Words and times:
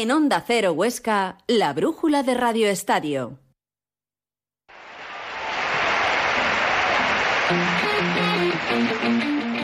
En 0.00 0.12
Onda 0.12 0.44
Cero 0.46 0.74
Huesca, 0.74 1.38
la 1.48 1.72
brújula 1.72 2.22
de 2.22 2.34
Radio 2.34 2.68
Estadio. 2.68 3.40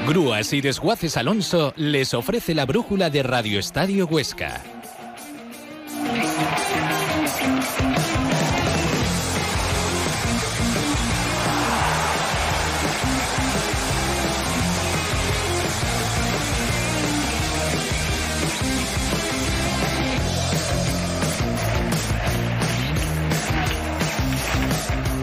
Grúas 0.09 0.53
y 0.53 0.61
Desguaces 0.61 1.17
Alonso 1.17 1.73
les 1.77 2.15
ofrece 2.15 2.53
la 2.53 2.67
brújula 2.67 3.11
de 3.11 3.23
Radio 3.23 3.61
Estadio 3.61 4.09
Huesca. 4.09 4.74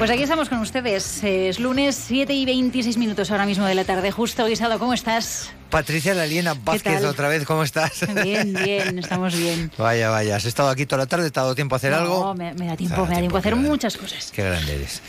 Pues 0.02 0.10
aquí 0.10 0.24
estamos 0.24 0.50
con 0.50 0.58
ustedes. 0.58 1.24
Es 1.24 1.60
lunes 1.60 1.96
7 2.08 2.34
y 2.34 2.44
26 2.44 2.98
minutos 2.98 3.30
ahora 3.30 3.46
mismo 3.46 3.68
de 3.68 3.76
la 3.76 3.84
tarde. 3.84 4.10
Justo, 4.10 4.48
Guisado, 4.48 4.80
¿cómo 4.80 4.96
estás? 4.96 5.52
Patricia 5.70 6.16
Laliena 6.16 6.56
Vázquez, 6.56 7.04
otra 7.04 7.30
vez, 7.30 7.46
¿cómo 7.46 7.62
estás? 7.62 8.04
Bien, 8.24 8.52
bien, 8.52 8.98
estamos 8.98 9.38
bien. 9.38 9.72
Vaya, 9.78 10.10
vaya, 10.10 10.38
¿has 10.38 10.46
estado 10.46 10.70
aquí 10.70 10.88
toda 10.88 11.04
la 11.04 11.06
tarde? 11.06 11.30
¿Te 11.30 11.40
ha 11.40 11.44
dado 11.44 11.54
tiempo 11.54 11.76
a 11.76 11.78
hacer 11.78 11.94
algo? 11.94 12.20
No, 12.20 12.34
me, 12.34 12.52
da 12.52 12.76
tiempo, 12.76 13.06
me 13.06 13.14
da 13.14 13.20
tiempo 13.20 13.36
a 13.36 13.42
hacer 13.42 13.56
muchas 13.56 13.96
cosas. 13.96 14.32
Qué 14.32 14.44
grande 14.44 14.74
eres. 14.74 15.04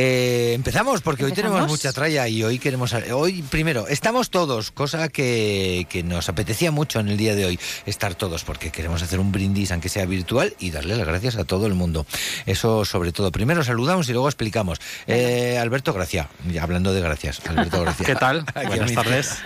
Eh, 0.00 0.52
empezamos 0.54 1.00
porque 1.00 1.24
hoy 1.24 1.32
tenemos 1.32 1.66
mucha 1.66 1.92
tralla 1.92 2.28
y 2.28 2.44
hoy 2.44 2.60
queremos. 2.60 2.94
Hoy, 3.12 3.42
primero, 3.42 3.88
estamos 3.88 4.30
todos, 4.30 4.70
cosa 4.70 5.08
que, 5.08 5.88
que, 5.90 6.04
nos 6.04 6.28
apetecía 6.28 6.70
mucho 6.70 7.00
en 7.00 7.08
el 7.08 7.16
día 7.16 7.34
de 7.34 7.44
hoy, 7.46 7.58
estar 7.84 8.14
todos, 8.14 8.44
porque 8.44 8.70
queremos 8.70 9.02
hacer 9.02 9.18
un 9.18 9.32
brindis, 9.32 9.72
aunque 9.72 9.88
sea 9.88 10.06
virtual, 10.06 10.54
y 10.60 10.70
darle 10.70 10.94
las 10.94 11.04
gracias 11.04 11.34
a 11.34 11.42
todo 11.42 11.66
el 11.66 11.74
mundo. 11.74 12.06
Eso, 12.46 12.84
sobre 12.84 13.10
todo. 13.10 13.32
Primero 13.32 13.64
saludamos 13.64 14.08
y 14.08 14.12
luego 14.12 14.28
explicamos. 14.28 14.78
Eh, 15.08 15.58
Alberto 15.60 15.92
Gracia, 15.92 16.28
hablando 16.60 16.92
de 16.92 17.00
gracias. 17.00 17.40
Alberto 17.48 17.80
Gracia. 17.80 18.06
¿Qué 18.06 18.14
tal? 18.14 18.44
Buenas 18.68 18.92
tardes. 18.92 19.38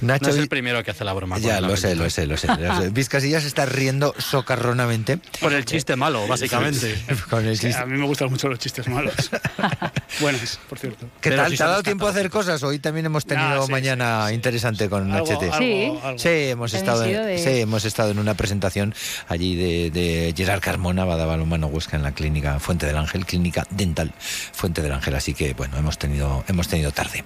Nacho, 0.00 0.26
no 0.26 0.30
es 0.30 0.36
el 0.36 0.48
primero 0.48 0.82
que 0.84 0.90
hace 0.90 1.04
la 1.04 1.12
broma. 1.12 1.38
Ya, 1.38 1.60
lo 1.60 1.76
sé, 1.76 1.94
lo 1.94 2.08
sé, 2.10 2.26
lo 2.26 2.36
sé, 2.36 2.48
Vizcasillas 2.92 3.42
se 3.42 3.48
está 3.48 3.66
riendo 3.66 4.14
socarronamente. 4.18 5.18
Por 5.40 5.52
el 5.52 5.64
chiste 5.64 5.96
malo, 5.96 6.26
básicamente. 6.26 7.02
Con 7.30 7.46
el 7.46 7.58
chiste. 7.58 7.80
A 7.80 7.86
mí 7.86 7.98
me 7.98 8.06
gustan 8.06 8.30
mucho 8.30 8.48
los 8.48 8.58
chistes 8.58 8.88
malos. 8.88 9.14
Buenas, 10.20 10.58
por 10.68 10.78
cierto. 10.78 11.08
¿Qué 11.20 11.30
tal? 11.30 11.56
¿Te 11.56 11.62
ha 11.62 11.66
dado 11.66 11.82
tiempo 11.82 12.06
a 12.06 12.10
hacer 12.10 12.30
cosas? 12.30 12.62
Hoy 12.62 12.78
también 12.78 13.06
hemos 13.06 13.26
tenido 13.26 13.66
mañana 13.68 14.32
interesante 14.32 14.88
con 14.88 15.08
Nachete. 15.08 15.50
Sí, 15.58 15.92
sí, 16.16 16.28
hemos 16.28 16.74
estado, 16.74 17.04
en, 17.04 17.38
sí, 17.38 17.60
hemos 17.60 17.84
estado 17.84 18.10
en 18.10 18.18
una 18.18 18.34
presentación 18.34 18.94
allí 19.28 19.56
de, 19.56 19.90
de 19.90 20.34
Gerard 20.36 20.60
Carmona, 20.60 21.04
Badabalomano 21.04 21.66
Huesca, 21.66 21.96
en 21.96 22.02
la 22.02 22.12
clínica 22.12 22.58
Fuente 22.60 22.86
del 22.86 22.96
Ángel, 22.96 23.26
clínica 23.26 23.66
dental 23.70 24.12
Fuente 24.52 24.82
del 24.82 24.92
Ángel. 24.92 25.14
Así 25.14 25.34
que, 25.34 25.54
bueno, 25.54 25.76
hemos 25.76 25.98
tenido, 25.98 26.44
hemos 26.48 26.68
tenido 26.68 26.92
tarde. 26.92 27.24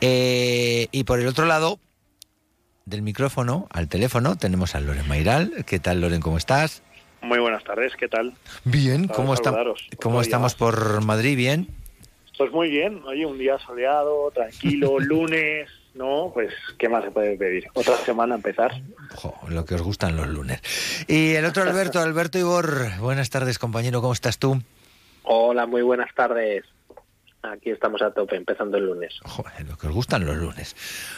Eh, 0.00 0.88
y 0.92 1.04
por 1.04 1.20
el 1.20 1.26
otro 1.26 1.46
lado, 1.46 1.80
del 2.86 3.02
micrófono 3.02 3.66
al 3.70 3.88
teléfono 3.88 4.36
tenemos 4.36 4.74
a 4.74 4.80
Loren 4.80 5.08
Mairal. 5.08 5.64
¿Qué 5.66 5.80
tal, 5.80 6.00
Loren? 6.00 6.20
¿Cómo 6.20 6.38
estás? 6.38 6.82
Muy 7.22 7.38
buenas 7.38 7.64
tardes, 7.64 7.94
¿qué 7.96 8.08
tal? 8.08 8.34
Bien, 8.64 9.08
¿cómo, 9.08 9.34
¿cómo 10.00 10.20
estamos 10.20 10.54
por 10.54 11.04
Madrid? 11.04 11.36
¿Bien? 11.36 11.68
Pues 12.38 12.52
muy 12.52 12.68
bien, 12.68 13.02
hoy 13.06 13.24
un 13.24 13.38
día 13.38 13.58
soleado, 13.58 14.30
tranquilo, 14.30 14.98
lunes, 15.00 15.68
¿no? 15.94 16.30
Pues, 16.34 16.52
¿qué 16.78 16.88
más 16.88 17.04
se 17.04 17.10
puede 17.10 17.36
pedir? 17.36 17.66
Otra 17.74 17.96
semana 17.96 18.34
a 18.34 18.36
empezar. 18.36 18.72
lo 19.48 19.64
que 19.64 19.74
os 19.74 19.82
gustan 19.82 20.16
los 20.16 20.28
lunes. 20.28 20.60
Y 21.08 21.34
el 21.34 21.44
otro 21.46 21.62
Alberto, 21.62 21.98
Alberto 22.02 22.38
Ibor, 22.38 22.98
buenas 23.00 23.30
tardes, 23.30 23.58
compañero, 23.58 24.00
¿cómo 24.02 24.12
estás 24.12 24.38
tú? 24.38 24.60
Hola, 25.22 25.66
muy 25.66 25.82
buenas 25.82 26.14
tardes. 26.14 26.64
Aquí 27.42 27.70
estamos 27.70 28.02
a 28.02 28.10
tope, 28.10 28.36
empezando 28.36 28.76
el 28.76 28.86
lunes. 28.86 29.14
Joder, 29.24 29.66
lo 29.66 29.76
que 29.78 29.86
os 29.86 29.94
gustan 29.94 30.26
los 30.26 30.36
lunes. 30.36 30.74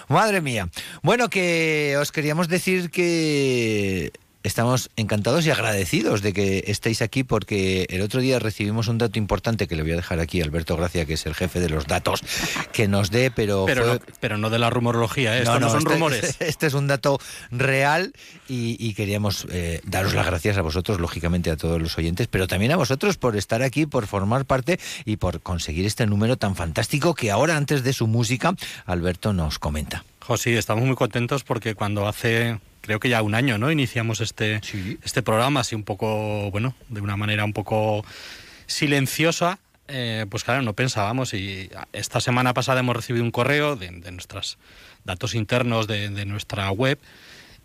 Madre 0.09 0.41
mía. 0.41 0.69
Bueno, 1.03 1.29
que 1.29 1.97
os 1.99 2.13
queríamos 2.13 2.49
decir 2.49 2.91
que 2.91 4.13
estamos 4.49 4.91
encantados 4.97 5.47
y 5.47 5.51
agradecidos 5.51 6.23
de 6.23 6.33
que 6.33 6.65
estéis 6.67 7.03
aquí 7.03 7.23
porque 7.23 7.87
el 7.91 8.01
otro 8.01 8.21
día 8.21 8.39
recibimos 8.39 8.89
un 8.89 8.99
dato 8.99 9.19
importante 9.19 9.69
que 9.69 9.77
le 9.77 9.83
voy 9.83 9.93
a 9.93 9.97
dejar 9.97 10.19
aquí 10.21 10.41
a 10.41 10.45
Alberto 10.45 10.77
Gracia, 10.77 11.05
que 11.05 11.15
es 11.15 11.27
el 11.27 11.35
jefe 11.35 11.61
de 11.61 11.69
los 11.69 11.87
datos, 11.87 12.25
que 12.73 12.89
nos 12.89 13.11
dé, 13.11 13.31
pero... 13.31 13.67
Pero, 13.67 13.95
no, 13.95 14.01
pero 14.21 14.39
no 14.39 14.51
de 14.51 14.59
la 14.59 14.71
rumorología, 14.71 15.39
¿eh? 15.39 15.45
no, 15.45 15.61
son 15.69 15.79
este, 15.79 15.93
rumores. 15.93 16.37
Este 16.49 16.67
es 16.67 16.75
un 16.75 16.87
dato 16.87 17.21
real 17.51 18.13
y, 18.49 18.95
queríamos 18.95 19.47
eh, 19.51 19.81
daros 19.85 20.15
las 20.15 20.27
gracias 20.27 20.57
a 20.57 20.63
vosotros, 20.63 20.99
lógicamente 20.99 21.51
a 21.51 21.57
todos 21.57 21.81
los 21.81 21.97
oyentes, 21.99 22.27
pero 22.27 22.49
también 22.49 22.73
a 22.73 22.77
vosotros 22.77 23.19
por 23.19 23.37
estar 23.37 23.63
aquí, 23.63 23.87
por 23.87 24.07
formar 24.07 24.47
parte 24.47 24.81
y 25.05 25.17
por 25.19 25.41
conseguir 25.41 25.85
este 25.85 26.07
número 26.07 26.37
tan 26.39 26.57
fantástico 26.57 27.15
que 27.15 27.31
ahora, 27.31 27.57
antes 27.57 27.85
de 27.85 27.93
su 27.93 28.07
música, 28.07 28.55
Alberto 28.87 29.33
nos 29.35 29.59
comenta. 29.59 30.05
José, 30.21 30.59
estamos 30.59 30.85
muy 30.85 30.97
contentos 30.97 31.45
porque 31.45 31.75
cuando 31.75 32.07
hace 32.07 32.59
creo 32.89 33.01
que 33.01 33.11
ya 33.11 33.21
un 33.21 33.35
año, 33.35 33.59
¿no? 33.59 33.71
Iniciamos 33.71 34.23
este, 34.23 34.63
este 35.05 35.23
programa 35.23 35.61
así 35.61 35.75
un 35.75 35.83
poco, 35.83 36.51
bueno, 36.51 36.75
de 36.89 37.03
una 37.03 37.19
manera 37.19 37.45
un 37.45 37.53
poco 37.53 38.03
silenciosa. 38.67 39.59
Eh, 39.89 40.25
pues 40.31 40.43
claro, 40.43 40.63
no 40.63 40.73
pensábamos 40.73 41.35
y 41.35 41.69
esta 41.93 42.21
semana 42.21 42.55
pasada 42.55 42.81
hemos 42.81 42.97
recibido 42.97 43.27
un 43.27 43.31
correo 43.31 43.77
de, 43.77 43.91
nuestros 44.11 44.57
datos 45.05 45.35
internos 45.35 45.87
de, 45.87 46.25
nuestra 46.25 46.71
web 46.71 46.99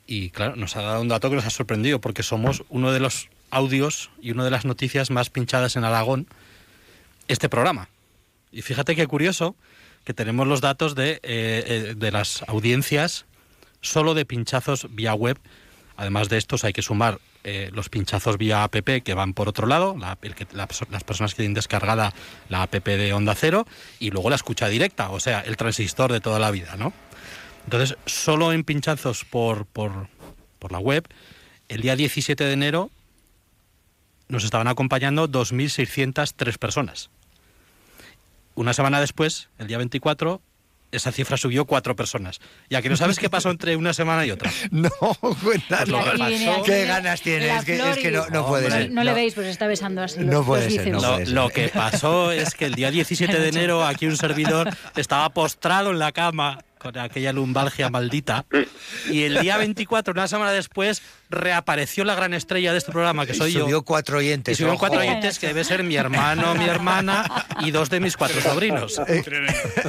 y 0.07 0.29
claro, 0.29 0.57
nos 0.57 0.75
ha 0.75 0.81
dado 0.81 1.01
un 1.01 1.07
dato 1.07 1.29
que 1.29 1.37
nos 1.37 1.45
ha 1.45 1.51
sorprendido 1.51 2.01
porque 2.01 2.21
somos 2.21 2.65
uno 2.67 2.91
de 2.91 2.99
los 2.99 3.29
audios 3.49 4.09
y 4.21 4.31
una 4.31 4.43
de 4.43 4.51
las 4.51 4.65
noticias 4.65 5.09
más 5.09 5.29
pinchadas 5.29 5.77
en 5.77 5.85
Aragón 5.85 6.27
este 7.29 7.47
programa. 7.47 7.87
Y 8.51 8.61
fíjate 8.61 8.93
qué 8.97 9.07
curioso 9.07 9.55
que 10.03 10.13
tenemos 10.13 10.47
los 10.47 10.59
datos 10.59 10.95
de, 10.95 11.11
eh, 11.11 11.21
eh, 11.23 11.93
de 11.95 12.11
las 12.11 12.43
audiencias 12.49 13.25
solo 13.83 14.15
de 14.15 14.25
pinchazos 14.25 14.87
vía 14.89 15.13
web. 15.13 15.37
Además 15.95 16.29
de 16.29 16.37
estos 16.37 16.63
hay 16.63 16.73
que 16.73 16.81
sumar 16.81 17.19
eh, 17.43 17.69
los 17.71 17.89
pinchazos 17.89 18.37
vía 18.39 18.63
app 18.63 18.75
que 19.03 19.13
van 19.13 19.33
por 19.33 19.47
otro 19.47 19.67
lado, 19.67 19.95
las 19.97 21.03
personas 21.03 21.33
que 21.33 21.37
tienen 21.37 21.53
descargada 21.53 22.13
la 22.49 22.63
app 22.63 22.73
de 22.73 23.13
Onda 23.13 23.35
Cero 23.35 23.67
y 23.99 24.09
luego 24.09 24.29
la 24.31 24.37
escucha 24.37 24.67
directa, 24.69 25.11
o 25.11 25.19
sea, 25.19 25.41
el 25.41 25.57
transistor 25.57 26.11
de 26.11 26.21
toda 26.21 26.39
la 26.39 26.49
vida, 26.49 26.75
¿no? 26.77 26.93
Entonces, 27.65 27.97
solo 28.05 28.53
en 28.53 28.63
pinchazos 28.63 29.25
por, 29.25 29.65
por, 29.65 30.07
por 30.57 30.71
la 30.71 30.79
web, 30.79 31.07
el 31.69 31.81
día 31.81 31.95
17 31.95 32.43
de 32.43 32.53
enero 32.53 32.89
nos 34.29 34.43
estaban 34.43 34.67
acompañando 34.67 35.29
2.603 35.29 36.57
personas. 36.57 37.09
Una 38.55 38.73
semana 38.73 38.99
después, 38.99 39.49
el 39.59 39.67
día 39.67 39.77
24, 39.77 40.41
esa 40.93 41.11
cifra 41.11 41.37
subió 41.37 41.65
cuatro 41.65 41.95
personas. 41.95 42.39
Ya 42.69 42.81
que 42.81 42.89
no 42.89 42.95
sabes 42.95 43.19
qué 43.19 43.29
pasó 43.29 43.49
entre 43.49 43.75
una 43.75 43.93
semana 43.93 44.25
y 44.25 44.31
otra. 44.31 44.51
No, 44.71 44.89
cuéntalo. 45.43 45.99
¿Qué 46.65 46.85
ganas 46.85 47.21
tienes? 47.21 47.59
Es 47.59 47.65
que, 47.65 48.11
no, 48.31 48.45
puede 48.45 48.69
ser. 48.69 48.91
No, 48.91 49.03
le 49.03 49.13
veis, 49.13 49.33
pues 49.33 49.47
está 49.47 49.67
besando 49.67 50.01
así. 50.01 50.19
No 50.19 50.43
puede 50.43 50.69
ser. 50.69 50.87
Lo, 51.29 51.49
que 51.49 51.69
pasó 51.69 52.31
es 52.31 52.53
que 52.53 52.65
el 52.65 52.75
día 52.75 52.91
17 52.91 53.39
de 53.39 53.49
enero 53.49 53.85
aquí 53.85 54.07
un 54.07 54.17
servidor 54.17 54.69
estaba 54.95 55.29
postrado 55.29 55.91
en 55.91 55.99
la 55.99 56.11
cama 56.11 56.59
con 56.83 56.97
aquella 56.97 57.31
lumbalgia 57.31 57.89
maldita. 57.89 58.45
Y 59.09 59.23
el 59.23 59.39
día 59.39 59.57
24, 59.57 60.11
una 60.11 60.27
semana 60.27 60.51
después, 60.51 61.01
reapareció 61.33 62.03
la 62.03 62.15
gran 62.15 62.33
estrella 62.33 62.71
de 62.71 62.77
este 62.77 62.91
programa, 62.91 63.25
que 63.25 63.33
soy 63.33 63.53
yo. 63.53 63.61
Subió 63.61 63.83
cuatro 63.83 64.17
oyentes. 64.17 64.59
Y 64.59 64.63
subió 64.63 64.77
cuatro 64.77 64.99
oyentes, 64.99 65.39
que 65.39 65.47
debe 65.47 65.63
ser 65.63 65.83
mi 65.83 65.95
hermano, 65.95 66.55
mi 66.55 66.65
hermana 66.65 67.45
y 67.61 67.71
dos 67.71 67.89
de 67.89 67.99
mis 67.99 68.17
cuatro 68.17 68.41
sobrinos. 68.41 69.01
Eh, 69.13 69.23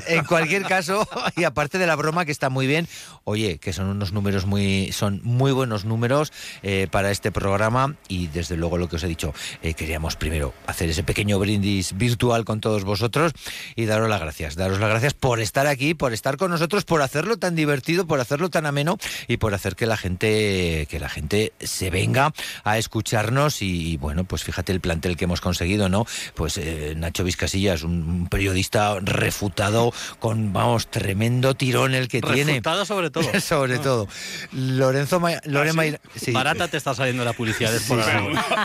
en 0.08 0.24
cualquier 0.24 0.62
caso, 0.62 1.08
y 1.36 1.44
aparte 1.44 1.78
de 1.78 1.86
la 1.86 1.96
broma, 1.96 2.24
que 2.24 2.32
está 2.32 2.50
muy 2.50 2.66
bien, 2.66 2.88
oye, 3.24 3.58
que 3.58 3.72
son 3.72 3.86
unos 3.86 4.12
números 4.12 4.44
muy, 4.44 4.92
son 4.92 5.20
muy 5.22 5.52
buenos 5.52 5.84
números 5.84 6.32
eh, 6.62 6.88
para 6.90 7.10
este 7.10 7.32
programa 7.32 7.96
y 8.08 8.26
desde 8.28 8.56
luego 8.56 8.76
lo 8.76 8.88
que 8.88 8.96
os 8.96 9.04
he 9.04 9.08
dicho, 9.08 9.32
eh, 9.62 9.74
queríamos 9.74 10.16
primero 10.16 10.52
hacer 10.66 10.90
ese 10.90 11.02
pequeño 11.02 11.38
brindis 11.38 11.96
virtual 11.96 12.44
con 12.44 12.60
todos 12.60 12.84
vosotros 12.84 13.32
y 13.76 13.86
daros 13.86 14.08
las 14.08 14.20
gracias, 14.20 14.56
daros 14.56 14.80
las 14.80 14.90
gracias 14.90 15.14
por 15.14 15.40
estar 15.40 15.66
aquí, 15.66 15.94
por 15.94 16.12
estar 16.12 16.36
con 16.36 16.50
nosotros 16.50 16.84
por 16.84 17.02
hacerlo 17.02 17.38
tan 17.38 17.54
divertido, 17.54 18.06
por 18.06 18.20
hacerlo 18.20 18.50
tan 18.50 18.66
ameno 18.66 18.98
y 19.28 19.36
por 19.36 19.54
hacer 19.54 19.76
que 19.76 19.86
la 19.86 19.96
gente, 19.96 20.86
que 20.90 20.98
la 21.00 21.08
gente 21.08 21.33
se 21.60 21.90
venga 21.90 22.32
a 22.64 22.78
escucharnos 22.78 23.62
y, 23.62 23.96
bueno, 23.96 24.24
pues 24.24 24.44
fíjate 24.44 24.72
el 24.72 24.80
plantel 24.80 25.16
que 25.16 25.24
hemos 25.24 25.40
conseguido, 25.40 25.88
¿no? 25.88 26.06
Pues 26.34 26.58
eh, 26.58 26.94
Nacho 26.96 27.24
Vizcasillas, 27.24 27.82
un 27.82 28.28
periodista 28.28 28.98
refutado 29.00 29.92
con, 30.18 30.52
vamos, 30.52 30.88
tremendo 30.88 31.54
tirón 31.54 31.94
el 31.94 32.08
que 32.08 32.20
tiene. 32.20 32.52
Refutado 32.52 32.84
sobre 32.84 33.10
todo. 33.10 33.24
sobre 33.40 33.78
todo. 33.78 34.08
Lorenzo 34.52 35.20
Ma 35.20 35.32
Loren 35.44 35.78
ah, 35.78 35.98
Barata 36.32 36.68
te 36.68 36.76
está 36.76 36.94
saliendo 36.94 37.24
la 37.24 37.32
publicidad 37.32 37.72
por 37.88 37.98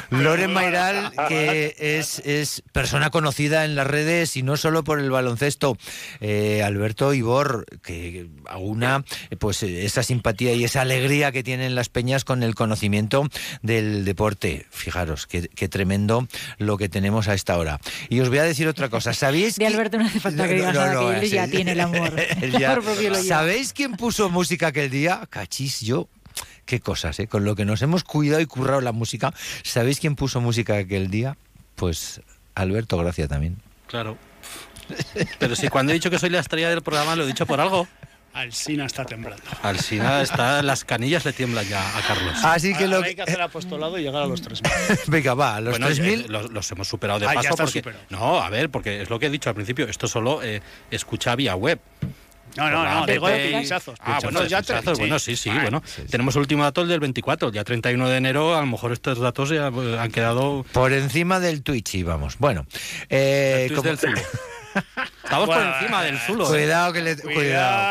Loren 0.09 0.53
Mairal, 0.53 1.11
que 1.27 1.75
es, 1.77 2.19
es 2.19 2.63
persona 2.71 3.09
conocida 3.09 3.65
en 3.65 3.75
las 3.75 3.87
redes 3.87 4.37
y 4.37 4.43
no 4.43 4.57
solo 4.57 4.83
por 4.83 4.99
el 4.99 5.09
baloncesto. 5.09 5.77
Eh, 6.19 6.63
Alberto 6.63 7.13
Ibor, 7.13 7.65
que 7.81 8.27
aúna 8.47 9.03
pues 9.39 9.63
esa 9.63 10.03
simpatía 10.03 10.53
y 10.53 10.63
esa 10.63 10.81
alegría 10.81 11.31
que 11.31 11.43
tienen 11.43 11.75
las 11.75 11.89
peñas 11.89 12.23
con 12.23 12.43
el 12.43 12.55
conocimiento 12.59 13.27
del 13.63 14.03
deporte. 14.05 14.67
Fijaros, 14.69 15.25
qué, 15.25 15.47
qué 15.47 15.69
tremendo 15.69 16.27
lo 16.57 16.77
que 16.77 16.89
tenemos 16.89 17.27
a 17.29 17.33
esta 17.33 17.57
hora. 17.57 17.79
Y 18.09 18.19
os 18.19 18.27
voy 18.29 18.37
a 18.39 18.43
decir 18.43 18.67
otra 18.67 18.89
cosa. 18.89 19.13
¿Sabéis 19.13 19.55
De 19.55 19.65
que- 19.65 19.67
Alberto 19.67 19.97
no 19.97 20.05
hace 20.05 20.19
falta 20.19 20.45
que 20.47 20.55
digas 20.55 20.75
nada, 20.75 21.19
que 21.19 21.25
él 21.25 21.31
ya 21.31 21.47
tiene 21.47 21.71
el 21.71 21.79
amor. 21.79 22.13
Ya-. 22.59 22.77
¿Sabéis 23.23 23.71
quién 23.73 23.93
puso 23.93 24.29
música 24.29 24.67
aquel 24.67 24.89
día? 24.91 25.25
Cachis, 25.29 25.79
yo. 25.81 26.07
Qué 26.65 26.81
cosas, 26.81 27.17
¿eh? 27.19 27.27
Con 27.27 27.45
lo 27.45 27.55
que 27.55 27.63
nos 27.65 27.81
hemos 27.81 28.03
cuidado 28.03 28.41
y 28.41 28.45
currado 28.45 28.81
la 28.81 28.91
música. 28.91 29.33
¿Sabéis 29.63 29.99
quién 29.99 30.15
puso 30.15 30.41
música 30.41 30.77
aquel 30.77 31.09
día? 31.09 31.37
Pues 31.75 32.21
Alberto 32.55 32.97
Gracia 32.97 33.27
también. 33.27 33.57
Claro. 33.87 34.17
Pero 35.39 35.55
si 35.55 35.67
cuando 35.69 35.91
he 35.91 35.95
dicho 35.95 36.09
que 36.09 36.19
soy 36.19 36.29
la 36.29 36.39
estrella 36.39 36.69
del 36.69 36.81
programa 36.81 37.15
lo 37.15 37.23
he 37.23 37.27
dicho 37.27 37.45
por 37.45 37.59
algo. 37.61 37.87
Alsina 38.33 38.85
está 38.85 39.05
temblando. 39.05 39.43
Al 39.63 39.77
final 39.79 40.21
está, 40.21 40.61
las 40.61 40.85
canillas 40.85 41.25
le 41.25 41.33
tiemblan 41.33 41.67
ya 41.67 41.97
a 41.97 42.01
Carlos. 42.01 42.35
Así 42.43 42.73
que 42.73 42.85
Ahora 42.85 42.99
lo 42.99 43.05
hay 43.05 43.15
que 43.15 43.21
hacer 43.23 43.41
apostolado 43.41 43.97
y 43.97 44.03
llegar 44.03 44.23
a 44.23 44.27
los 44.27 44.43
3.000. 44.43 44.99
Venga, 45.07 45.33
va, 45.33 45.55
a 45.57 45.61
los 45.61 45.71
Bueno, 45.77 45.87
3.000. 45.93 46.07
eh, 46.07 46.25
los, 46.29 46.51
los 46.51 46.71
hemos 46.71 46.87
superado 46.87 47.19
de 47.19 47.27
Ah, 47.27 47.33
paso 47.33 47.55
porque 47.57 47.79
superado. 47.79 48.03
no, 48.09 48.41
a 48.41 48.49
ver, 48.49 48.69
porque 48.69 49.01
es 49.01 49.09
lo 49.09 49.19
que 49.19 49.25
he 49.25 49.29
dicho 49.29 49.49
al 49.49 49.55
principio, 49.55 49.87
esto 49.87 50.07
solo 50.07 50.41
eh, 50.43 50.61
escucha 50.91 51.35
vía 51.35 51.55
web. 51.55 51.79
No, 52.55 52.69
no, 52.69 52.83
no, 52.83 53.05
digo 53.05 53.27
de 53.27 53.49
pinchazos. 53.49 53.97
Ah, 54.01 54.19
bueno, 54.23 54.39
Pinchazos 54.39 54.43
de 54.43 54.49
ya 54.49 54.57
pinchazos, 54.61 54.97
te- 54.97 55.01
bueno, 55.03 55.19
sí, 55.19 55.35
sí, 55.35 55.49
Ah, 55.51 55.59
bueno. 55.61 55.83
sí, 55.85 56.01
sí. 56.01 56.07
Tenemos 56.09 56.35
el 56.35 56.41
último 56.41 56.63
dato 56.63 56.81
el 56.81 56.87
del 56.87 56.99
24, 56.99 57.49
el 57.49 57.53
día 57.53 57.63
31 57.63 58.09
de 58.09 58.17
enero, 58.17 58.55
a 58.55 58.61
lo 58.61 58.65
mejor 58.67 58.91
estos 58.91 59.19
datos 59.19 59.49
ya 59.49 59.67
eh, 59.67 59.97
han 59.99 60.11
quedado 60.11 60.65
Por 60.71 60.91
encima 60.93 61.39
del 61.39 61.61
Twitch 61.61 61.93
íbamos. 61.95 62.37
Bueno, 62.39 62.65
eh, 63.09 63.67
el 63.69 63.75
como- 63.75 63.89
del. 63.89 63.99
Estamos 65.29 65.45
Bueno, 65.45 65.61
por 65.71 65.73
encima 65.81 66.03
del 66.03 66.17
Zulo. 66.17 66.45
¿eh? 66.45 66.47
cuidado, 66.47 66.91
que 66.93 67.01
le, 67.01 67.15
cuidado, 67.15 67.33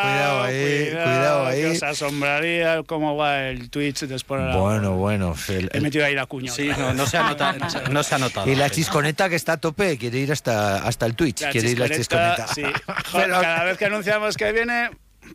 cuidado 0.02 0.42
ahí, 0.42 0.88
cuidado, 0.90 1.44
que 1.44 1.50
ahí. 1.52 1.64
os 1.66 1.82
asombraría 1.84 2.82
cómo 2.84 3.16
va 3.16 3.42
el 3.42 3.70
Twitch 3.70 4.00
después 4.06 4.40
de 4.42 4.48
la... 4.48 4.56
Bueno, 4.56 4.96
bueno. 4.96 5.34
el- 5.48 5.70
He 5.72 5.80
metido 5.80 6.04
ahí 6.04 6.16
la 6.16 6.26
cuña. 6.26 6.50
Sí, 6.50 6.68
no, 6.94 7.06
se 7.06 7.16
ha 7.16 7.22
notado. 7.22 7.58
No 7.92 8.02
se 8.02 8.14
ha 8.16 8.18
notado. 8.18 8.50
y 8.50 8.56
la 8.56 8.68
chisconeta 8.70 9.28
que 9.28 9.36
está 9.36 9.52
a 9.52 9.56
tope 9.58 9.96
quiere 9.98 10.18
ir 10.18 10.32
hasta, 10.32 10.78
hasta 10.78 11.06
el 11.06 11.14
Twitch. 11.14 11.42
La 11.42 11.50
quiere 11.50 11.70
ir 11.70 11.78
la 11.78 11.88
chisconeta, 11.88 12.46
chisconeta. 12.46 12.74
sí. 12.76 12.82
Joder, 13.12 13.26
Pero- 13.28 13.40
cada 13.40 13.64
vez 13.64 13.78
que 13.78 13.84
anunciamos 13.84 14.36
que 14.36 14.50
viene, 14.52 14.90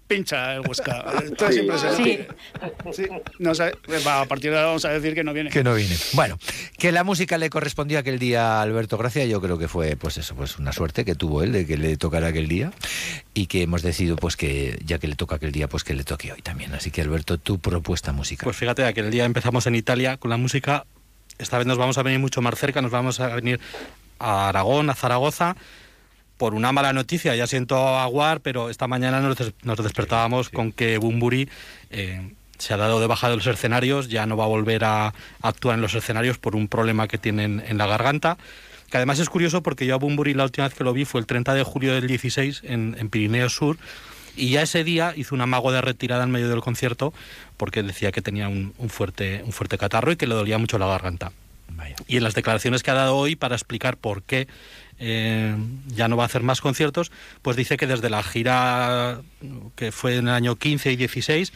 pincha 0.08 0.56
el 0.56 0.62
Huesca. 0.62 1.06
Esto. 1.24 1.52
Sí. 1.52 3.08
No 3.40 3.56
sé, 3.56 3.72
va, 4.06 4.22
a 4.22 4.26
partir 4.26 4.52
de 4.52 4.58
ahora 4.58 4.68
vamos 4.68 4.86
a 4.86 4.90
decir 4.90 5.14
que 5.14 5.24
no 5.24 5.34
viene. 5.34 5.50
que 5.50 5.64
no 5.64 5.74
viene. 5.74 5.96
Bueno, 6.14 6.38
que 6.78 6.92
la 6.92 7.04
música 7.04 7.38
le 7.38 7.50
correspondió 7.50 8.00
aquel 8.00 8.20
día 8.20 8.60
a 8.60 8.62
Alberto 8.62 8.98
Gracia, 8.98 9.26
yo 9.26 9.42
creo 9.42 9.58
que 9.58 9.68
fue 9.68 9.96
pues 9.96 10.18
eso, 10.18 10.36
pues 10.36 10.58
una 10.58 10.72
suerte 10.72 11.06
que 11.06 11.16
tuvo 11.16 11.44
él 11.44 11.52
de 11.52 11.66
que 11.66 11.78
le 11.78 11.98
tocara 11.98 12.28
aquel 12.28 12.48
día 12.48 12.72
y 13.34 13.48
que 13.48 13.64
hemos 13.64 13.82
decidido 13.82 14.16
pues 14.16 14.38
que 14.38 14.80
ya 14.86 15.00
que 15.00 15.08
le 15.08 15.16
toca 15.16 15.36
aquel 15.36 15.52
día 15.52 15.68
pues 15.68 15.84
que 15.84 15.94
le 15.94 16.04
toque 16.04 16.32
hoy 16.32 16.42
también. 16.42 16.74
Así 16.74 16.92
que 16.92 17.02
Alberto, 17.02 17.38
tu 17.38 17.60
propuesta 17.60 18.12
musical. 18.12 18.46
Pues 18.46 18.58
fíjate, 18.58 18.86
aquel 18.86 19.12
día 19.12 19.26
empezamos 19.26 19.68
en 19.68 19.76
Italia 19.76 20.18
con 20.18 20.30
la 20.30 20.38
música. 20.38 20.86
Esta 21.38 21.58
vez 21.58 21.68
nos 21.68 21.78
vamos 21.78 21.98
a 21.98 22.04
venir 22.04 22.20
mucho 22.20 22.42
más 22.42 22.58
cerca, 22.58 22.82
nos 22.82 22.92
vamos 22.92 23.20
a 23.20 23.28
venir 23.36 23.60
a 24.20 24.50
Aragón, 24.50 24.90
a 24.90 24.96
Zaragoza. 24.96 25.56
Por 26.44 26.56
una 26.56 26.74
mala 26.74 26.92
noticia, 26.92 27.34
ya 27.38 27.48
siento 27.48 27.78
aguar, 27.98 28.42
pero 28.42 28.70
esta 28.70 28.86
mañana 28.86 29.22
nos, 29.22 29.38
des- 29.38 29.54
nos 29.64 29.82
despertábamos 29.82 30.50
con 30.50 30.74
que 30.74 30.98
Bumburi 30.98 31.48
eh, 31.90 32.34
se 32.58 32.74
ha 32.74 32.76
dado 32.78 33.00
de 33.00 33.08
baja 33.08 33.30
de 33.30 33.38
los 33.38 33.48
escenarios, 33.48 34.10
ya 34.10 34.26
no 34.26 34.36
va 34.36 34.44
a 34.44 34.48
volver 34.48 34.84
a 34.84 35.14
actuar 35.42 35.76
en 35.76 35.82
los 35.82 35.96
escenarios 35.96 36.40
por 36.40 36.58
un 36.58 36.68
problema 36.68 37.08
que 37.08 37.18
tiene 37.18 37.46
en, 37.46 37.78
la 37.78 37.88
garganta. 37.88 38.38
Que 38.92 38.98
además 38.98 39.20
es 39.20 39.30
curioso 39.30 39.64
porque 39.64 39.86
yo 39.86 39.96
a 39.96 39.98
Bumburi 40.00 40.34
la 40.34 40.44
última 40.44 40.68
vez 40.68 40.76
que 40.78 40.84
lo 40.84 40.92
vi 40.92 41.06
fue 41.06 41.22
el 41.22 41.28
30 41.28 41.54
de 41.54 41.64
julio 41.64 41.94
del 41.94 42.08
16 42.08 42.64
en, 42.66 42.98
en 43.00 43.08
Pirineos 43.08 43.56
Sur. 43.56 43.78
Y 44.36 44.50
ya 44.50 44.64
ese 44.64 44.84
día 44.84 45.14
hizo 45.16 45.36
un 45.36 45.40
amago 45.40 45.72
de 45.72 45.80
retirada 45.80 46.26
en 46.26 46.32
medio 46.32 46.50
del 46.50 46.60
concierto 46.60 47.14
porque 47.56 47.84
decía 47.84 48.12
que 48.12 48.22
tenía 48.22 48.50
un, 48.50 48.74
un 48.78 48.90
fuerte, 48.90 49.44
un 49.46 49.54
fuerte 49.54 49.78
catarro 49.78 50.12
y 50.12 50.18
que 50.18 50.28
le 50.28 50.36
dolía 50.36 50.58
mucho 50.58 50.78
la 50.78 50.88
garganta. 50.88 51.32
Vaya. 51.70 51.96
Y 52.06 52.18
en 52.18 52.24
las 52.24 52.36
declaraciones 52.36 52.84
que 52.84 52.92
ha 52.92 52.96
dado 52.96 53.16
hoy 53.16 53.38
para 53.38 53.56
explicar 53.56 53.96
por 53.96 54.24
qué 54.24 54.48
eh, 55.00 55.56
ya 55.88 56.08
no 56.08 56.18
va 56.18 56.24
a 56.24 56.26
hacer 56.26 56.44
más 56.44 56.62
conciertos, 56.62 57.12
pues 57.42 57.58
dice 57.58 57.78
que 57.78 57.88
desde 57.88 58.10
la 58.10 58.24
gira 58.24 59.22
que 59.76 59.92
fue 59.92 60.18
en 60.18 60.28
el 60.28 60.34
año 60.34 60.56
15 60.56 60.92
y 60.92 60.96
16, 60.96 61.54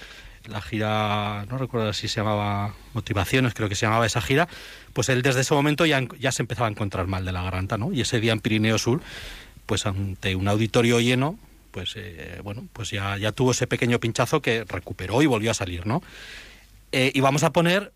la 0.47 0.61
gira, 0.61 1.45
no 1.49 1.57
recuerdo 1.57 1.91
si 1.93 2.07
se 2.07 2.21
llamaba 2.21 2.73
Motivaciones, 2.93 3.53
creo 3.53 3.69
que 3.69 3.75
se 3.75 3.85
llamaba 3.85 4.05
esa 4.05 4.21
gira, 4.21 4.47
pues 4.93 5.09
él 5.09 5.21
desde 5.21 5.41
ese 5.41 5.53
momento 5.53 5.85
ya, 5.85 6.01
ya 6.19 6.31
se 6.31 6.41
empezaba 6.41 6.67
a 6.67 6.71
encontrar 6.71 7.07
mal 7.07 7.25
de 7.25 7.31
la 7.31 7.43
garganta, 7.43 7.77
¿no? 7.77 7.91
Y 7.91 8.01
ese 8.01 8.19
día 8.19 8.33
en 8.33 8.39
Pirineo 8.39 8.77
Sur, 8.77 9.01
pues 9.65 9.85
ante 9.85 10.35
un 10.35 10.47
auditorio 10.47 10.99
lleno, 10.99 11.37
pues 11.71 11.93
eh, 11.95 12.39
bueno, 12.43 12.67
pues 12.73 12.91
ya, 12.91 13.17
ya 13.17 13.31
tuvo 13.31 13.51
ese 13.51 13.67
pequeño 13.67 13.99
pinchazo 13.99 14.41
que 14.41 14.63
recuperó 14.63 15.21
y 15.21 15.25
volvió 15.25 15.51
a 15.51 15.53
salir, 15.53 15.85
¿no? 15.85 16.01
Eh, 16.91 17.11
y 17.13 17.19
vamos 17.19 17.43
a 17.43 17.51
poner 17.51 17.91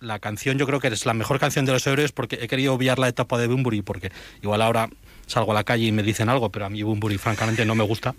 la 0.00 0.18
canción, 0.18 0.58
yo 0.58 0.66
creo 0.66 0.80
que 0.80 0.88
es 0.88 1.06
la 1.06 1.14
mejor 1.14 1.38
canción 1.38 1.64
de 1.64 1.72
los 1.72 1.86
héroes 1.86 2.12
porque 2.12 2.38
he 2.40 2.48
querido 2.48 2.74
obviar 2.74 2.98
la 2.98 3.08
etapa 3.08 3.38
de 3.38 3.46
Bumburi 3.46 3.82
porque 3.82 4.12
igual 4.42 4.62
ahora 4.62 4.88
salgo 5.26 5.52
a 5.52 5.54
la 5.54 5.64
calle 5.64 5.86
y 5.86 5.92
me 5.92 6.02
dicen 6.02 6.28
algo, 6.28 6.50
pero 6.50 6.66
a 6.66 6.70
mí 6.70 6.82
Bumburi 6.82 7.18
francamente 7.18 7.64
no 7.64 7.74
me 7.74 7.84
gusta 7.84 8.14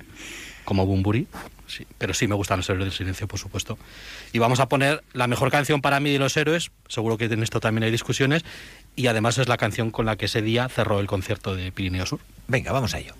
como 0.65 0.85
Bumburi, 0.85 1.27
sí, 1.65 1.87
pero 1.97 2.13
sí 2.13 2.27
me 2.27 2.35
gustan 2.35 2.59
los 2.59 2.69
héroes 2.69 2.85
del 2.85 2.93
silencio, 2.93 3.27
por 3.27 3.39
supuesto. 3.39 3.79
Y 4.33 4.37
vamos 4.37 4.59
a 4.59 4.69
poner 4.69 5.03
la 5.13 5.25
mejor 5.25 5.49
canción 5.49 5.81
para 5.81 5.99
mí 5.99 6.11
de 6.11 6.19
los 6.19 6.37
héroes, 6.37 6.69
seguro 6.87 7.17
que 7.17 7.25
en 7.25 7.41
esto 7.41 7.59
también 7.59 7.85
hay 7.85 7.91
discusiones, 7.91 8.43
y 8.95 9.07
además 9.07 9.39
es 9.39 9.47
la 9.47 9.57
canción 9.57 9.89
con 9.89 10.05
la 10.05 10.15
que 10.15 10.25
ese 10.25 10.43
día 10.43 10.69
cerró 10.69 10.99
el 10.99 11.07
concierto 11.07 11.55
de 11.55 11.71
Pirineo 11.71 12.05
Sur. 12.05 12.19
Venga, 12.47 12.71
vamos 12.71 12.93
a 12.93 12.99
ello. 12.99 13.15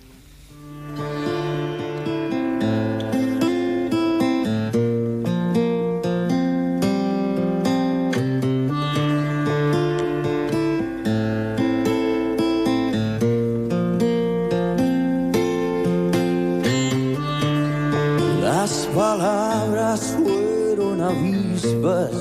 Palabras 19.90 20.16
fueron 20.18 21.02
avispas 21.02 22.12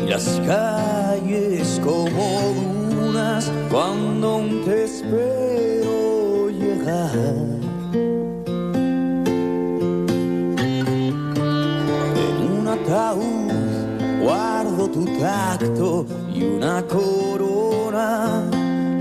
y 0.00 0.08
las 0.08 0.40
calles 0.46 1.80
como 1.84 2.54
dunas 2.90 3.52
cuando 3.70 4.28
aún 4.28 4.64
te 4.64 4.84
espero 4.84 6.48
llegar. 6.48 7.14
En 12.16 12.60
un 12.60 12.68
ataúd 12.68 13.52
guardo 14.22 14.88
tu 14.88 15.04
tacto 15.18 16.06
y 16.34 16.44
una 16.44 16.82
corona 16.82 18.42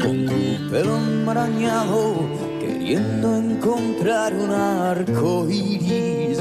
con 0.02 0.26
tu 0.26 0.70
pelo 0.70 0.98
enmarañado 0.98 2.16
queriendo 2.60 3.38
encontrar 3.38 4.34
un 4.34 4.52
arco 4.52 5.48
iris 5.50 6.40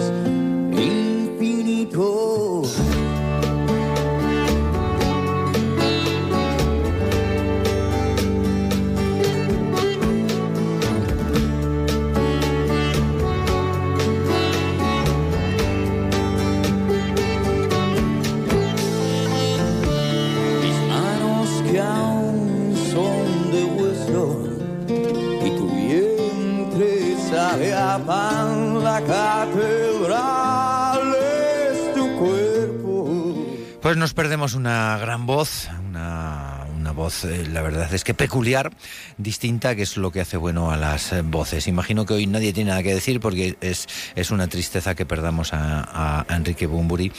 nos 34.05 34.13
perdemos 34.13 34.53
una 34.53 34.99
gran 34.99 35.25
voz, 35.25 35.71
una, 35.89 36.67
una 36.77 36.93
voz, 36.93 37.25
eh, 37.25 37.47
la 37.51 37.63
verdad 37.63 37.89
es 37.95 38.05
que 38.05 38.13
peculiar, 38.13 38.71
distinta, 39.17 39.75
que 39.75 39.81
es 39.81 39.97
lo 39.97 40.11
que 40.11 40.21
hace 40.21 40.37
bueno 40.37 40.71
a 40.71 40.77
las 40.77 41.15
voces. 41.25 41.67
Imagino 41.69 42.05
que 42.05 42.13
hoy 42.13 42.27
nadie 42.27 42.53
tiene 42.53 42.69
nada 42.69 42.83
que 42.83 42.93
decir 42.93 43.19
porque 43.19 43.57
es, 43.63 43.87
es 44.15 44.31
una 44.31 44.47
tristeza 44.47 44.95
que 44.95 45.07
perdamos 45.07 45.55
a- 45.55 46.21
a 46.29 46.37
Enrique 46.37 46.67
Bumburi, 46.67 47.13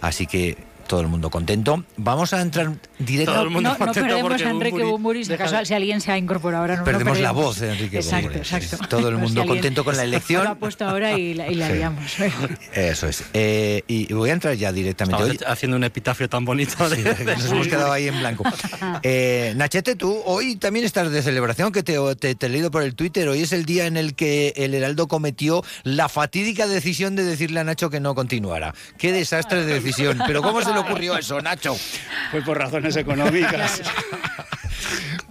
así 0.00 0.26
que 0.26 0.56
todo 0.90 1.00
el 1.02 1.06
mundo 1.06 1.30
contento. 1.30 1.84
Vamos 1.96 2.32
a 2.34 2.40
entrar 2.42 2.72
directo. 2.98 3.32
Todo 3.32 3.44
el 3.44 3.50
mundo 3.50 3.76
No, 3.78 3.86
no 3.86 3.92
perdemos 3.92 4.32
a 4.42 4.50
Enrique 4.50 4.70
Bunbury 4.70 4.90
Bumburi, 4.90 5.24
si, 5.24 5.30
deja 5.30 5.50
de- 5.60 5.64
si 5.66 5.72
alguien 5.74 6.00
se 6.00 6.10
ha 6.10 6.18
incorporado 6.18 6.62
ahora. 6.62 6.74
No, 6.74 6.80
no 6.80 6.84
Perdemos 6.84 7.20
la 7.20 7.30
voz 7.30 7.60
de 7.60 7.70
Enrique 7.72 7.98
Exacto, 7.98 8.26
Bumburi, 8.26 8.44
sí, 8.44 8.54
exacto. 8.56 8.76
sí. 8.84 8.90
Todo 8.90 9.08
el 9.08 9.16
mundo 9.16 9.42
si 9.42 9.46
contento 9.48 9.84
con 9.84 9.96
la 9.96 10.02
elección. 10.02 10.42
Lo 10.44 10.50
ha 10.50 10.54
puesto 10.56 10.84
ahora 10.84 11.16
y 11.16 11.34
la, 11.34 11.48
y 11.48 11.54
la 11.54 11.68
Sí. 11.68 11.72
liamos. 11.74 12.04
Eso 12.74 13.06
es. 13.06 13.22
Eh, 13.34 13.82
y 13.86 14.12
voy 14.12 14.30
a 14.30 14.32
entrar 14.32 14.54
ya 14.54 14.72
directamente. 14.72 15.22
Oye, 15.22 15.38
haciendo 15.46 15.76
un 15.76 15.84
epitafio 15.84 16.28
tan 16.28 16.44
bonito. 16.44 16.88
de- 16.88 16.96
Sí, 16.96 17.24
nos 17.24 17.44
hemos 17.52 17.68
quedado 17.68 17.92
ahí 17.92 18.08
en 18.08 18.18
blanco. 18.18 18.42
Eh, 19.02 19.54
Nachete, 19.56 19.94
tú 19.94 20.20
hoy 20.26 20.56
también 20.56 20.84
estás 20.84 21.10
de 21.10 21.22
celebración, 21.22 21.70
que 21.72 21.82
te, 21.82 21.96
te- 22.16 22.34
te 22.34 22.46
he 22.46 22.48
leído 22.48 22.70
por 22.70 22.82
el 22.82 22.94
Twitter. 22.96 23.28
Hoy 23.28 23.42
es 23.42 23.52
el 23.52 23.64
día 23.64 23.86
en 23.86 23.96
el 23.96 24.14
que 24.14 24.52
el 24.56 24.74
Heraldo 24.74 25.06
cometió 25.08 25.62
la 25.84 26.08
fatídica 26.08 26.66
decisión 26.66 27.14
de 27.16 27.24
decirle 27.24 27.60
a 27.60 27.64
Nacho 27.64 27.88
que 27.90 28.00
no 28.00 28.14
continuara. 28.14 28.74
Qué 28.98 29.12
desastre 29.12 29.64
de 29.64 29.74
decisión. 29.74 30.18
Pero 30.26 30.42
¿cómo 30.42 30.60
se 30.62 30.72
le 30.82 30.88
ocurrió 30.90 31.16
eso, 31.16 31.40
Nacho? 31.40 31.76
Fue 32.30 32.42
por 32.42 32.58
razones 32.58 32.96
económicas. 32.96 33.82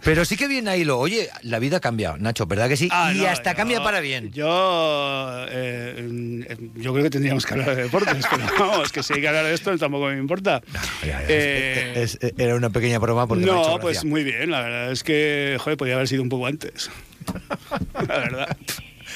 Pero 0.03 0.24
sí 0.25 0.38
que 0.38 0.48
viene 0.48 0.70
ahí 0.70 0.84
lo, 0.86 0.98
oye, 0.98 1.29
la 1.41 1.60
vida 1.60 1.79
cambia, 1.79 2.15
Nacho, 2.18 2.46
¿verdad 2.46 2.70
que 2.70 2.77
sí? 2.77 2.88
Ah, 2.91 3.12
y 3.13 3.20
no, 3.20 3.27
hasta 3.27 3.51
yo- 3.51 3.58
cambia 3.58 3.84
para 3.84 4.00
bien. 4.00 4.32
Yo, 4.32 5.46
eh, 5.50 6.08
mm, 6.10 6.79
yo 6.82 6.94
creo 6.94 7.03
que 7.03 7.10
tendríamos 7.10 7.46
que 7.46 7.53
hablar 7.53 7.75
de 7.75 7.84
deportes, 7.84 8.25
pero 8.29 8.44
vamos, 8.60 8.91
que 8.91 9.03
si 9.03 9.13
hay 9.13 9.22
que 9.22 9.27
hablar 9.27 9.46
de 9.46 9.53
esto 9.53 9.77
tampoco 9.77 10.06
me 10.08 10.18
importa. 10.18 10.62
Ya, 11.03 11.08
ya, 11.08 11.22
Eh, 11.27 11.94
es- 11.98 12.18
es- 12.22 12.34
era 12.38 12.56
una 12.56 12.70
pequeña 12.70 12.98
broma 13.00 13.27
porque 13.27 13.46
me 13.46 13.51
ha 13.51 13.56
no, 13.56 13.79
pues 13.79 14.06
muy 14.06 14.24
bien, 14.24 14.50
la 14.51 14.62
verdad 14.62 14.91
es 14.91 15.03
que, 15.03 15.58
joder, 15.60 15.77
podía 15.77 15.96
haber 15.96 16.08
sido 16.08 16.24
un 16.24 16.29
poco 16.29 16.46
antes. 16.48 16.89
La 18.08 18.18
verdad. 18.18 18.58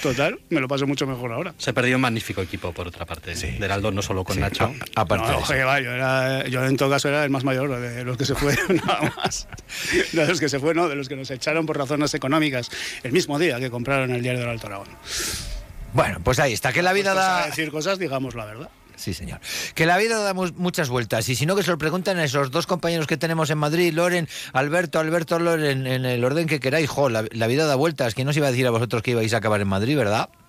Total, 0.04 0.38
me 0.50 0.60
lo 0.60 0.68
paso 0.68 0.86
mucho 0.86 1.08
mejor 1.08 1.32
ahora. 1.32 1.54
Se 1.58 1.74
perdió 1.74 1.96
un 1.96 2.02
magnífico 2.02 2.42
equipo, 2.42 2.72
por 2.74 2.88
otra 2.88 3.06
parte, 3.06 3.36
Sí, 3.36 3.52
de 3.52 3.66
Heraldo, 3.66 3.92
no 3.92 4.02
solo 4.02 4.24
con 4.26 4.36
Sí, 4.36 4.42
Nacho. 4.42 4.66
a- 4.96 5.02
aparte 5.02 5.32
no, 5.32 5.40
joder, 5.42 5.66
va, 5.66 5.80
yo, 5.80 5.92
era, 5.92 6.46
yo 6.48 6.64
en 6.66 6.76
todo 6.78 6.90
caso 6.90 7.08
era 7.08 7.24
el 7.24 7.30
más 7.30 7.44
mayor 7.46 7.80
de 7.80 8.04
los 8.04 8.18
que 8.18 8.26
se 8.26 8.36
fueron, 8.36 8.76
nada 8.86 9.14
más. 9.16 9.48
De 10.12 10.28
los 10.28 10.40
que 10.40 10.50
se 10.50 10.60
fueron, 10.60 10.84
no, 10.84 10.90
de 10.90 10.96
los 10.96 11.08
que 11.10 11.16
nos 11.16 11.32
echaron 11.32 11.66
por 11.66 11.78
razones 11.78 12.14
económicas 12.14 12.70
el 13.04 13.14
mismo 13.14 13.40
día 13.40 13.60
que 13.60 13.70
compraron 13.72 14.12
el 14.12 14.22
diario 14.22 14.42
del 14.42 14.50
Alto 14.50 14.68
Aragón. 14.68 14.90
Bueno, 15.94 16.20
pues 16.24 16.40
ahí 16.40 16.54
está, 16.54 16.74
que 16.74 16.82
la 16.82 16.92
vida 16.92 17.14
Pues 17.14 17.24
da... 17.26 17.46
decir 17.46 17.72
cosas, 17.72 17.98
digamos 18.00 18.36
la 18.36 18.46
verdad. 18.46 18.70
Sí, 18.96 19.14
señor. 19.14 19.40
Que 19.76 19.86
la 19.86 19.98
vida 19.98 20.20
da 20.22 20.34
mu- 20.34 20.52
muchas 20.56 20.90
vueltas. 20.90 21.28
Y 21.30 21.36
si 21.36 21.46
no, 21.46 21.56
que 21.56 21.64
se 21.64 21.72
lo 21.72 21.78
preguntan 21.78 22.18
a 22.20 22.24
esos 22.24 22.52
dos 22.52 22.68
compañeros 22.68 23.08
que 23.08 23.18
tenemos 23.18 23.50
en 23.50 23.58
Madrid, 23.58 23.94
Loren, 23.94 24.28
Alberto, 24.54 25.00
Alberto, 25.00 25.40
Loren, 25.40 25.88
en 25.88 26.06
el 26.06 26.24
orden 26.24 26.48
que 26.48 26.60
queráis. 26.60 26.90
Jo, 26.90 27.10
la, 27.10 27.26
la 27.32 27.48
vida 27.48 27.66
da 27.66 27.76
vueltas. 27.76 28.14
¿Quién 28.16 28.28
os 28.28 28.38
iba 28.38 28.48
a 28.48 28.52
decir 28.52 28.68
a 28.68 28.72
vosotros 28.72 29.02
que 29.02 29.12
ibais 29.12 29.34
a 29.34 29.38
acabar 29.38 29.62
en 29.62 29.68
Madrid, 29.68 29.98
verdad? 29.98 30.30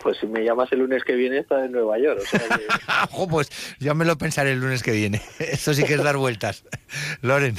Pues 0.00 0.18
si 0.20 0.26
me 0.28 0.44
llamas 0.44 0.70
el 0.70 0.78
lunes 0.78 1.02
que 1.02 1.14
viene, 1.14 1.38
está 1.38 1.64
en 1.64 1.72
Nueva 1.72 1.98
York. 1.98 2.20
O 2.22 2.26
sea 2.26 2.40
que- 2.40 3.26
pues 3.28 3.50
ya 3.80 3.94
me 3.94 4.04
lo 4.04 4.16
pensaré 4.16 4.52
el 4.52 4.60
lunes 4.60 4.80
que 4.82 4.92
viene. 4.92 5.20
Eso 5.40 5.74
sí 5.74 5.82
que 5.82 5.94
es 5.94 6.02
dar 6.04 6.16
vueltas. 6.16 6.62
Loren. 7.20 7.56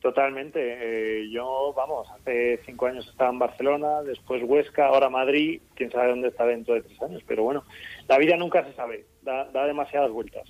Totalmente. 0.00 0.60
Eh, 0.62 1.30
yo, 1.30 1.72
vamos, 1.76 2.08
hace 2.10 2.60
cinco 2.64 2.86
años 2.86 3.08
estaba 3.08 3.30
en 3.30 3.38
Barcelona, 3.38 4.02
después 4.02 4.42
Huesca, 4.44 4.86
ahora 4.86 5.08
Madrid. 5.08 5.60
Quién 5.74 5.90
sabe 5.90 6.10
dónde 6.10 6.28
está 6.28 6.46
dentro 6.46 6.74
de 6.74 6.82
tres 6.82 7.02
años. 7.02 7.22
Pero 7.26 7.42
bueno, 7.42 7.64
la 8.06 8.18
vida 8.18 8.36
nunca 8.36 8.64
se 8.64 8.72
sabe. 8.74 9.06
Da, 9.22 9.44
da 9.46 9.66
demasiadas 9.66 10.10
vueltas. 10.10 10.48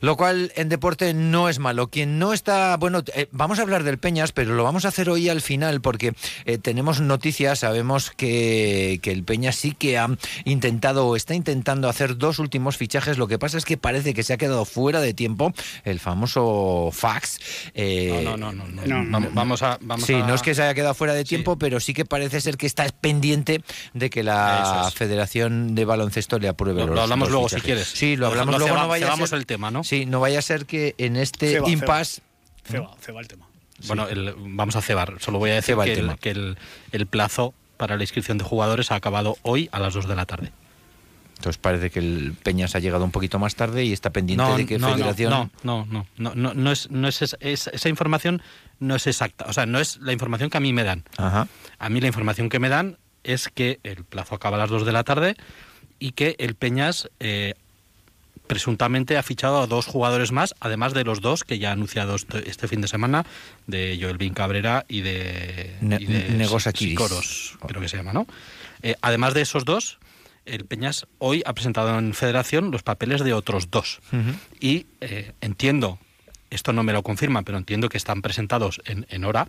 Lo 0.00 0.16
cual 0.16 0.52
en 0.56 0.68
deporte 0.68 1.14
no 1.14 1.48
es 1.48 1.58
malo. 1.58 1.88
Quien 1.88 2.18
no 2.18 2.32
está, 2.32 2.76
bueno, 2.76 3.02
eh, 3.14 3.28
vamos 3.32 3.58
a 3.58 3.62
hablar 3.62 3.82
del 3.84 3.98
Peñas, 3.98 4.32
pero 4.32 4.54
lo 4.54 4.64
vamos 4.64 4.84
a 4.84 4.88
hacer 4.88 5.08
hoy 5.10 5.28
al 5.28 5.40
final 5.40 5.80
porque 5.80 6.12
eh, 6.44 6.58
tenemos 6.58 7.00
noticias, 7.00 7.60
sabemos 7.60 8.10
que, 8.10 8.98
que 9.02 9.12
el 9.12 9.24
Peñas 9.24 9.56
sí 9.56 9.72
que 9.72 9.98
ha 9.98 10.08
intentado 10.44 11.06
o 11.06 11.16
está 11.16 11.34
intentando 11.34 11.88
hacer 11.88 12.16
dos 12.18 12.38
últimos 12.38 12.76
fichajes. 12.76 13.18
Lo 13.18 13.28
que 13.28 13.38
pasa 13.38 13.58
es 13.58 13.64
que 13.64 13.76
parece 13.76 14.14
que 14.14 14.22
se 14.22 14.32
ha 14.32 14.36
quedado 14.36 14.64
fuera 14.64 15.00
de 15.00 15.14
tiempo 15.14 15.52
el 15.84 16.00
famoso 16.00 16.90
fax. 16.92 17.38
eh, 17.74 18.22
No, 18.24 18.36
no, 18.36 18.52
no, 18.52 18.66
no, 18.66 18.86
No, 18.86 19.02
no. 19.04 19.10
Vamos, 19.10 19.34
vamos 19.34 19.62
a. 19.62 19.78
Vamos 19.80 20.04
Sí, 20.06 20.14
a- 20.14 20.26
no 20.26 20.34
es 20.34 20.42
que 20.42 20.54
se 20.54 20.62
haya 20.62 20.74
quedado 20.74 20.94
fuera 20.94 21.14
de 21.14 21.22
Sí. 21.22 21.30
tiempo, 21.30 21.58
pero 21.58 21.80
sí 21.80 21.94
que 21.94 22.04
parece 22.04 22.40
ser 22.40 22.56
que 22.56 22.66
está 22.66 22.86
pendiente 23.00 23.62
de 23.94 24.10
que 24.10 24.22
la 24.22 24.84
es. 24.88 24.94
Federación 24.94 25.74
de 25.74 25.84
Baloncesto 25.84 26.38
le 26.38 26.48
apruebe 26.48 26.80
Lo, 26.80 26.86
los 26.88 26.96
lo 26.96 27.02
hablamos 27.02 27.28
los 27.28 27.32
luego 27.32 27.48
si 27.48 27.60
quieres. 27.60 27.88
Sí, 27.88 28.16
lo 28.16 28.26
hablamos 28.28 28.58
luego. 28.58 28.76
no 28.76 28.88
vaya 28.88 29.06
a 29.06 29.08
cebamos 29.08 29.30
ser- 29.30 29.38
el 29.38 29.46
tema, 29.46 29.70
¿no? 29.70 29.84
Sí, 29.86 30.04
no 30.06 30.20
vaya 30.20 30.40
a 30.40 30.42
ser 30.42 30.66
que 30.66 30.94
en 30.98 31.16
este 31.16 31.50
Ceba, 31.52 31.68
impasse 31.70 32.20
Ceba, 32.64 32.94
ceba 33.00 33.20
el 33.20 33.28
tema. 33.28 33.46
Bueno, 33.86 34.08
el- 34.08 34.34
vamos 34.36 34.74
a 34.74 34.82
cebar. 34.82 35.14
Solo 35.20 35.38
voy 35.38 35.50
a 35.50 35.54
decir 35.54 35.76
el 35.78 35.84
que, 35.84 35.94
tema. 35.94 36.12
el, 36.14 36.18
que 36.18 36.30
el- 36.30 36.58
el 36.92 37.06
plazo 37.06 37.54
para 37.76 37.96
la 37.96 38.02
inscripción 38.02 38.38
de 38.38 38.44
jugadores 38.44 38.90
ha 38.90 38.96
acabado 38.96 39.36
hoy 39.42 39.68
a 39.70 39.78
las 39.78 39.94
2 39.94 40.08
de 40.08 40.16
la 40.16 40.26
tarde. 40.26 40.50
Entonces 41.36 41.58
parece 41.58 41.90
que 41.90 41.98
el 41.98 42.34
Peñas 42.42 42.74
ha 42.74 42.78
llegado 42.78 43.04
un 43.04 43.10
poquito 43.10 43.38
más 43.38 43.54
tarde 43.54 43.84
y 43.84 43.92
está 43.92 44.08
pendiente 44.10 44.42
de 44.56 44.64
que 44.66 44.78
no, 44.78 44.92
Federación. 44.94 45.30
no, 45.30 45.50
no, 45.62 45.86
no, 45.90 46.06
no, 46.16 46.34
no, 46.34 46.54
no 46.54 46.72
es, 46.72 46.90
no 46.90 47.06
es, 47.08 47.20
es- 47.22 47.36
es- 47.40 47.66
esa 47.68 47.88
información 47.90 48.40
no 48.80 48.96
es 48.96 49.06
exacta. 49.06 49.44
O 49.46 49.52
sea, 49.52 49.66
no 49.66 49.78
es 49.78 49.98
la 49.98 50.12
información 50.14 50.48
que 50.50 50.56
a 50.56 50.60
mí 50.60 50.72
me 50.72 50.82
dan. 50.82 51.04
Ajá. 51.18 51.46
A 51.78 51.88
mí 51.90 52.00
la 52.00 52.06
información 52.08 52.48
que 52.48 52.58
me 52.58 52.70
dan 52.70 52.96
es 53.22 53.48
que 53.50 53.78
el 53.82 54.04
plazo 54.04 54.34
acaba 54.34 54.56
a 54.56 54.60
las 54.60 54.70
2 54.70 54.86
de 54.86 54.92
la 54.92 55.04
tarde 55.04 55.36
y 55.98 56.12
que 56.12 56.36
el 56.38 56.54
Peñas 56.54 57.10
eh, 57.20 57.54
presuntamente 58.46 59.16
ha 59.16 59.22
fichado 59.22 59.60
a 59.60 59.66
dos 59.66 59.86
jugadores 59.86 60.32
más, 60.32 60.54
además 60.60 60.94
de 60.94 61.04
los 61.04 61.20
dos 61.20 61.44
que 61.44 61.58
ya 61.58 61.70
ha 61.70 61.72
anunciado 61.72 62.14
este, 62.16 62.48
este 62.48 62.68
fin 62.68 62.80
de 62.80 62.88
semana, 62.88 63.24
de 63.66 63.98
Joel 64.00 64.18
Bin 64.18 64.34
Cabrera 64.34 64.84
y 64.88 65.00
de, 65.00 65.76
Ne- 65.80 65.98
y 66.00 66.06
de 66.06 66.28
creo 67.66 67.80
que 67.80 67.88
se 67.88 67.96
llama, 67.96 68.12
¿no? 68.12 68.26
Eh, 68.82 68.94
además 69.02 69.34
de 69.34 69.42
esos 69.42 69.64
dos, 69.64 69.98
el 70.44 70.64
Peñas 70.64 71.06
hoy 71.18 71.42
ha 71.44 71.52
presentado 71.54 71.98
en 71.98 72.14
Federación 72.14 72.70
los 72.70 72.82
papeles 72.82 73.22
de 73.24 73.32
otros 73.32 73.70
dos. 73.70 74.00
Y 74.60 74.86
eh, 75.00 75.32
entiendo, 75.40 75.98
esto 76.50 76.72
no 76.72 76.82
me 76.84 76.92
lo 76.92 77.02
confirma, 77.02 77.42
pero 77.42 77.58
entiendo 77.58 77.88
que 77.88 77.96
están 77.98 78.22
presentados 78.22 78.80
en, 78.84 79.06
en 79.10 79.24
hora, 79.24 79.48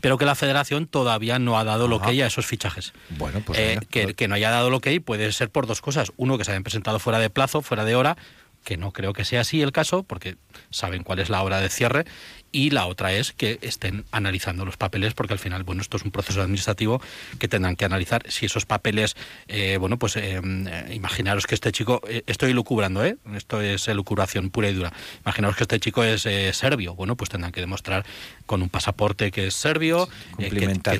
pero 0.00 0.18
que 0.18 0.24
la 0.24 0.34
federación 0.34 0.86
todavía 0.86 1.38
no 1.38 1.58
ha 1.58 1.64
dado 1.64 1.88
lo 1.88 2.00
que 2.00 2.08
hay 2.10 2.22
a 2.22 2.26
esos 2.26 2.46
fichajes. 2.46 2.92
Bueno, 3.10 3.42
pues 3.44 3.58
Eh, 3.58 3.78
que, 3.90 4.14
que 4.14 4.28
no 4.28 4.34
haya 4.34 4.50
dado 4.50 4.70
lo 4.70 4.80
que 4.80 4.90
hay 4.90 5.00
puede 5.00 5.30
ser 5.32 5.50
por 5.50 5.66
dos 5.66 5.80
cosas. 5.80 6.12
Uno, 6.16 6.38
que 6.38 6.44
se 6.44 6.50
hayan 6.52 6.62
presentado 6.64 6.98
fuera 6.98 7.18
de 7.18 7.30
plazo, 7.30 7.62
fuera 7.62 7.84
de 7.84 7.94
hora, 7.94 8.16
que 8.64 8.76
no 8.76 8.92
creo 8.92 9.12
que 9.12 9.24
sea 9.24 9.40
así 9.42 9.62
el 9.62 9.72
caso, 9.72 10.02
porque 10.02 10.36
saben 10.70 11.02
cuál 11.02 11.20
es 11.20 11.30
la 11.30 11.42
hora 11.42 11.60
de 11.60 11.68
cierre. 11.68 12.04
Y 12.50 12.70
la 12.70 12.86
otra 12.86 13.12
es 13.12 13.32
que 13.32 13.58
estén 13.62 14.04
analizando 14.10 14.64
los 14.64 14.76
papeles, 14.76 15.12
porque 15.14 15.34
al 15.34 15.38
final, 15.38 15.64
bueno, 15.64 15.82
esto 15.82 15.96
es 15.98 16.02
un 16.04 16.10
proceso 16.10 16.40
administrativo 16.40 17.00
que 17.38 17.46
tendrán 17.48 17.76
que 17.76 17.84
analizar 17.84 18.22
si 18.30 18.46
esos 18.46 18.64
papeles, 18.64 19.16
eh, 19.48 19.76
bueno, 19.78 19.98
pues 19.98 20.16
eh, 20.16 20.40
eh, 20.42 20.92
imaginaros 20.94 21.46
que 21.46 21.54
este 21.54 21.72
chico, 21.72 22.00
eh, 22.08 22.22
estoy 22.26 22.54
lucubrando, 22.54 23.04
¿eh? 23.04 23.16
Esto 23.34 23.60
es 23.60 23.86
elucubración 23.88 24.48
pura 24.50 24.70
y 24.70 24.74
dura. 24.74 24.92
Imaginaros 25.24 25.56
que 25.56 25.64
este 25.64 25.78
chico 25.78 26.02
es 26.04 26.22
serbio, 26.56 26.94
bueno, 26.94 27.16
pues 27.16 27.28
tendrán 27.30 27.52
que 27.52 27.60
demostrar 27.60 28.04
con 28.46 28.62
un 28.62 28.68
pasaporte 28.70 29.30
que 29.30 29.48
es 29.48 29.54
serbio, 29.54 30.08
que- 30.38 30.44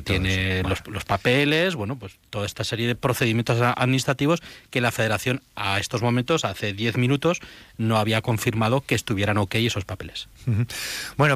tiene 0.03 0.63
los, 0.63 0.85
los 0.87 1.03
papeles, 1.05 1.73
bueno, 1.75 1.97
pues 1.97 2.13
toda 2.29 2.45
esta 2.45 2.63
serie 2.63 2.85
de 2.87 2.95
procedimientos 2.95 3.59
administrativos 3.61 4.41
que 4.69 4.81
la 4.81 4.91
federación 4.91 5.41
a 5.55 5.79
estos 5.79 6.01
momentos, 6.03 6.45
hace 6.45 6.73
10 6.73 6.97
minutos, 6.97 7.39
no 7.77 7.97
había 7.97 8.21
confirmado 8.21 8.81
que 8.81 8.93
estuvieran 8.95 9.37
ok 9.37 9.55
esos 9.55 9.85
papeles. 9.85 10.27
Ujú. 10.47 10.65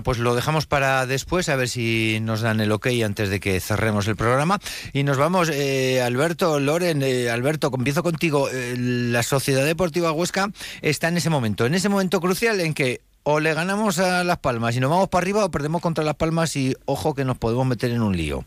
Pues 0.04 0.18
lo 0.18 0.36
dejamos 0.36 0.66
para 0.66 1.06
después, 1.06 1.50
a 1.50 1.56
ver 1.56 1.70
si 1.70 2.20
nos 2.22 2.42
dan 2.42 2.60
el 2.60 2.72
ok 2.72 2.88
antes 3.04 3.30
de 3.30 3.40
que 3.40 3.60
cerremos 3.60 4.08
el 4.08 4.16
programa. 4.16 4.60
Y 4.92 5.04
nos 5.04 5.18
vamos, 5.18 5.50
eh, 5.50 6.02
Alberto, 6.02 6.60
Loren, 6.60 7.02
eh, 7.04 7.30
Alberto, 7.30 7.72
empiezo 7.74 8.04
contigo. 8.04 8.50
Eh, 8.50 8.76
la 8.78 9.24
Sociedad 9.24 9.66
Deportiva 9.66 10.12
Huesca 10.12 10.52
está 10.82 11.08
en 11.08 11.18
ese 11.18 11.30
momento, 11.30 11.66
en 11.66 11.74
ese 11.74 11.90
momento 11.90 12.22
crucial 12.22 12.60
en 12.60 12.74
que 12.74 13.02
o 13.24 13.40
le 13.40 13.54
ganamos 13.54 14.00
a 14.00 14.24
Las 14.24 14.40
Palmas 14.40 14.76
y 14.76 14.82
nos 14.82 14.90
vamos 14.90 15.10
para 15.10 15.24
arriba 15.24 15.46
o 15.46 15.52
perdemos 15.52 15.82
contra 15.82 16.04
Las 16.04 16.16
Palmas 16.16 16.56
y 16.56 16.76
ojo 16.86 17.14
que 17.14 17.24
nos 17.24 17.38
podemos 17.38 17.66
meter 17.66 17.92
en 17.92 18.02
un 18.02 18.16
lío. 18.16 18.44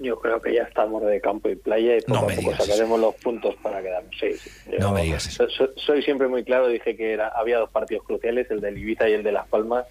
Yo 0.00 0.18
creo 0.18 0.40
que 0.40 0.54
ya 0.54 0.62
estamos 0.62 1.04
de 1.04 1.20
campo 1.20 1.50
y 1.50 1.56
playa 1.56 1.98
y 1.98 2.00
poco 2.00 2.30
a 2.30 2.34
poco 2.34 2.56
sacaremos 2.56 2.98
los 2.98 3.14
puntos 3.16 3.54
para 3.62 3.82
quedarnos. 3.82 4.14
Sí, 4.18 4.32
sí. 4.32 4.50
Yo 4.72 4.78
No 4.78 4.92
me 4.92 5.02
digas 5.02 5.26
eso. 5.26 5.46
soy 5.76 6.02
siempre 6.02 6.26
muy 6.26 6.42
claro, 6.42 6.68
dije 6.68 6.96
que 6.96 7.12
era, 7.12 7.28
había 7.28 7.58
dos 7.58 7.70
partidos 7.70 8.04
cruciales, 8.04 8.50
el 8.50 8.60
del 8.60 8.78
Ibiza 8.78 9.08
y 9.10 9.12
el 9.12 9.22
de 9.22 9.32
Las 9.32 9.46
Palmas. 9.48 9.86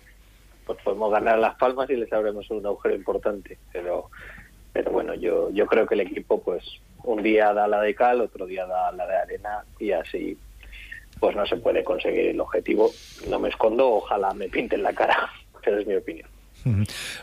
Pues 0.66 0.80
podemos 0.84 1.12
ganar 1.12 1.36
a 1.36 1.40
Las 1.40 1.56
Palmas 1.56 1.90
y 1.92 1.96
les 1.96 2.12
abremos 2.12 2.50
un 2.50 2.66
agujero 2.66 2.96
importante. 2.96 3.60
Pero 3.72 4.10
pero 4.74 4.92
bueno, 4.92 5.14
yo 5.14 5.50
yo 5.52 5.66
creo 5.68 5.86
que 5.86 5.96
el 5.96 6.02
equipo 6.02 6.42
pues 6.42 6.64
un 7.04 7.22
día 7.22 7.54
da 7.54 7.68
la 7.68 7.82
de 7.82 7.94
cal, 7.94 8.22
otro 8.22 8.46
día 8.46 8.66
da 8.66 8.92
la 8.92 9.06
de 9.06 9.16
arena 9.16 9.64
y 9.80 9.92
así 9.92 10.38
pues 11.20 11.36
no 11.36 11.46
se 11.46 11.58
puede 11.58 11.84
conseguir 11.84 12.28
el 12.28 12.40
objetivo. 12.40 12.92
No 13.30 13.40
me 13.40 13.50
escondo, 13.50 13.92
ojalá 13.92 14.34
me 14.34 14.50
pinten 14.50 14.84
la 14.84 14.94
cara, 14.94 15.30
pero 15.64 15.80
es 15.80 15.88
mi 15.88 15.96
opinión. 15.96 16.28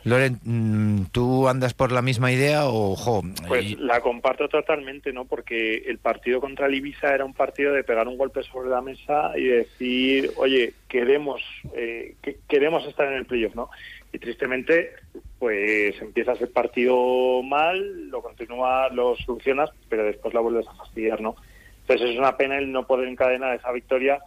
Loren, 0.05 0.39
mm, 0.45 1.07
¿tú 1.13 1.49
andas 1.49 1.75
por 1.75 1.93
la 1.93 2.03
misma 2.03 2.33
idea 2.33 2.67
o, 2.67 2.93
ojo? 2.93 3.23
Pues 3.49 3.79
la 3.79 4.01
comparto 4.01 4.49
totalmente, 4.49 5.13
¿no? 5.13 5.25
Porque 5.25 5.77
el 5.87 5.99
partido 5.99 6.41
contra 6.41 6.67
el 6.67 6.75
Ibiza 6.75 7.15
era 7.15 7.25
un 7.25 7.35
partido 7.35 7.73
de 7.73 7.85
pegar 7.85 8.09
un 8.09 8.19
golpe 8.19 8.43
sobre 8.43 8.71
la 8.71 8.81
mesa 8.81 9.33
y 9.37 9.45
decir, 9.45 10.33
oye, 10.37 10.75
queremos, 10.89 11.43
eh, 11.75 12.15
que- 12.23 12.39
queremos 12.49 12.87
estar 12.87 13.07
en 13.09 13.15
el 13.19 13.27
playoff, 13.27 13.55
¿no? 13.55 13.71
Y 14.13 14.19
tristemente, 14.19 14.91
pues 15.39 16.01
empiezas 16.01 16.41
el 16.41 16.49
partido 16.49 17.43
mal, 17.43 18.09
lo 18.09 18.23
continúas, 18.23 18.93
lo 18.95 19.17
solucionas, 19.17 19.71
pero 19.89 20.05
después 20.05 20.33
la 20.33 20.41
vuelves 20.41 20.67
a 20.69 20.75
fastidiar, 20.75 21.21
¿no? 21.21 21.37
Entonces 21.83 22.11
es 22.11 22.19
una 22.19 22.37
pena 22.37 22.59
el 22.59 22.73
no 22.73 22.87
poder 22.87 23.09
encadenar 23.09 23.55
esa 23.55 23.71
victoria 23.73 24.19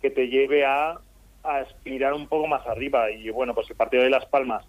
que 0.00 0.10
te 0.10 0.28
lleve 0.28 0.64
a 0.64 0.98
aspirar 1.42 2.14
un 2.14 2.26
poco 2.26 2.46
más 2.46 2.66
arriba. 2.66 3.10
Y 3.10 3.30
bueno, 3.30 3.54
pues 3.54 3.68
el 3.70 3.76
partido 3.76 4.02
de 4.02 4.10
Las 4.10 4.26
Palmas, 4.26 4.64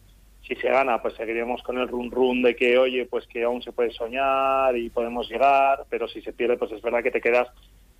si 0.48 0.56
se 0.56 0.70
gana, 0.70 1.02
pues 1.02 1.14
seguiremos 1.16 1.62
con 1.64 1.78
el 1.78 1.88
run 1.88 2.12
run 2.12 2.42
de 2.42 2.56
que, 2.56 2.78
oye, 2.78 3.06
pues 3.06 3.26
que 3.28 3.44
aún 3.44 3.62
se 3.62 3.72
puede 3.72 3.92
soñar 3.92 4.76
y 4.78 4.90
podemos 4.90 5.30
llegar, 5.30 5.86
pero 5.90 6.08
si 6.08 6.22
se 6.22 6.34
pierde, 6.34 6.58
pues 6.58 6.72
es 6.72 6.82
verdad 6.82 7.04
que 7.04 7.12
te 7.12 7.22
quedas 7.22 7.48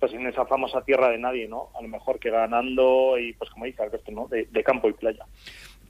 pues 0.00 0.12
en 0.12 0.26
esa 0.26 0.44
famosa 0.44 0.82
tierra 0.82 1.08
de 1.08 1.16
nadie, 1.18 1.48
¿no? 1.48 1.68
A 1.78 1.80
lo 1.80 1.88
mejor 1.88 2.18
que 2.18 2.28
ganando 2.28 3.16
y 3.18 3.32
pues 3.34 3.48
como 3.50 3.64
dice 3.64 3.82
Alberto, 3.82 4.10
¿no? 4.12 4.26
De, 4.28 4.44
de 4.50 4.62
campo 4.64 4.88
y 4.88 4.92
playa. 4.92 5.24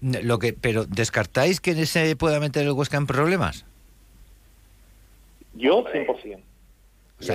Lo 0.00 0.38
que, 0.38 0.52
pero 0.52 0.84
¿descartáis 0.84 1.60
que 1.60 1.74
se 1.86 2.14
pueda 2.14 2.38
meter 2.38 2.64
el 2.64 2.72
Huesca 2.72 2.96
en 2.98 3.06
problemas? 3.06 3.64
Yo, 5.54 5.84
100%. 5.84 6.06
O 6.06 6.18
sea, 6.18 6.36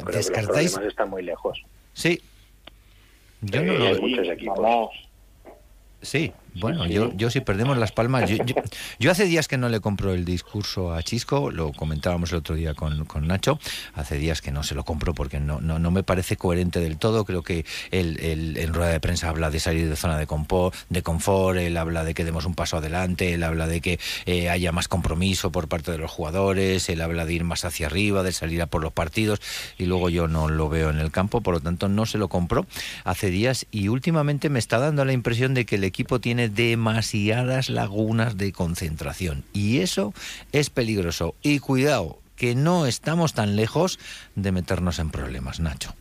Yo 0.02 0.06
creo 0.06 0.06
que 0.06 0.12
los 0.12 0.16
¿descartáis? 0.16 0.72
problemas 0.74 0.92
están 0.94 1.10
muy 1.10 1.24
lejos. 1.24 1.62
Sí. 1.94 2.22
Yo 3.42 3.62
no 3.64 3.74
Eh, 3.74 3.78
lo 3.80 3.86
hay 3.86 3.94
veo. 3.94 4.02
muchos 4.02 4.28
equipos. 4.30 4.60
Vamos. 4.60 5.09
Sí, 6.02 6.34
bueno, 6.60 6.86
yo, 6.88 7.12
yo 7.16 7.30
si 7.30 7.40
perdemos 7.40 7.78
las 7.78 7.92
palmas, 7.92 8.30
yo, 8.30 8.38
yo, 8.44 8.56
yo 9.00 9.12
hace 9.12 9.26
días 9.26 9.48
que 9.48 9.58
no 9.58 9.70
le 9.70 9.80
compro 9.80 10.14
el 10.14 10.26
discurso 10.26 10.94
a 10.94 11.02
Chisco, 11.04 11.52
lo 11.52 11.72
comentábamos 11.72 12.32
el 12.32 12.40
otro 12.40 12.56
día 12.56 12.74
con, 12.74 13.06
con 13.06 13.28
Nacho, 13.28 13.60
hace 13.94 14.18
días 14.18 14.42
que 14.42 14.52
no 14.52 14.64
se 14.64 14.76
lo 14.76 14.84
compro 14.84 15.14
porque 15.14 15.40
no, 15.40 15.62
no, 15.62 15.80
no 15.80 15.92
me 15.92 16.04
parece 16.04 16.38
coherente 16.38 16.80
del 16.80 16.98
todo, 16.98 17.26
creo 17.26 17.44
que 17.44 17.66
él, 17.92 18.20
él 18.22 18.58
en 18.58 18.74
rueda 18.74 18.92
de 18.92 19.00
prensa 19.00 19.30
habla 19.30 19.50
de 19.50 19.60
salir 19.60 19.90
de 19.90 19.96
zona 19.96 20.18
de, 20.18 20.28
compo, 20.28 20.72
de 20.90 21.04
confort, 21.04 21.58
él 21.58 21.78
habla 21.78 22.04
de 22.04 22.14
que 22.14 22.26
demos 22.26 22.46
un 22.46 22.56
paso 22.56 22.78
adelante, 22.78 23.34
él 23.34 23.44
habla 23.44 23.68
de 23.68 23.82
que 23.82 24.00
eh, 24.26 24.50
haya 24.50 24.72
más 24.72 24.88
compromiso 24.88 25.52
por 25.52 25.68
parte 25.68 25.92
de 25.92 25.98
los 25.98 26.12
jugadores, 26.12 26.90
él 26.90 27.02
habla 27.02 27.26
de 27.26 27.34
ir 27.34 27.44
más 27.44 27.66
hacia 27.66 27.88
arriba, 27.88 28.24
de 28.24 28.32
salir 28.32 28.62
a 28.62 28.68
por 28.68 28.82
los 28.82 28.94
partidos 28.94 29.42
y 29.78 29.86
luego 29.86 30.10
yo 30.10 30.28
no 30.28 30.50
lo 30.50 30.70
veo 30.70 30.90
en 30.90 31.00
el 31.00 31.12
campo, 31.12 31.42
por 31.42 31.56
lo 31.56 31.60
tanto 31.60 31.88
no 31.88 32.06
se 32.06 32.18
lo 32.18 32.28
compro 32.28 32.66
hace 33.04 33.30
días 33.30 33.66
y 33.72 33.88
últimamente 33.88 34.50
me 34.50 34.60
está 34.60 34.80
dando 34.80 35.06
la 35.06 35.14
impresión 35.14 35.54
de 35.54 35.66
que 35.66 35.76
el 35.76 35.84
equipo 35.84 36.20
tiene 36.20 36.49
demasiadas 36.50 37.70
lagunas 37.70 38.38
de 38.38 38.52
concentración 38.52 39.44
y 39.54 39.80
eso 39.80 40.14
es 40.52 40.70
peligroso. 40.70 41.36
Y 41.42 41.60
cuidado, 41.60 42.20
que 42.40 42.56
no 42.56 42.86
estamos 42.86 43.34
tan 43.34 43.56
lejos 43.56 44.00
de 44.36 44.52
meternos 44.52 44.98
en 45.00 45.12
problemas, 45.12 45.60
Nacho. 45.60 45.94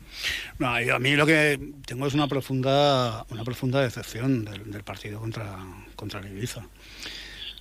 A 0.60 0.98
mí 0.98 1.16
lo 1.16 1.26
que 1.26 1.60
tengo 1.84 2.06
es 2.06 2.14
una 2.14 2.28
profunda, 2.28 3.26
una 3.30 3.44
profunda 3.44 3.80
decepción 3.80 4.44
del, 4.44 4.70
del 4.70 4.84
partido 4.84 5.20
contra, 5.20 5.58
contra 5.96 6.20
el 6.20 6.28
Ibiza. 6.28 6.62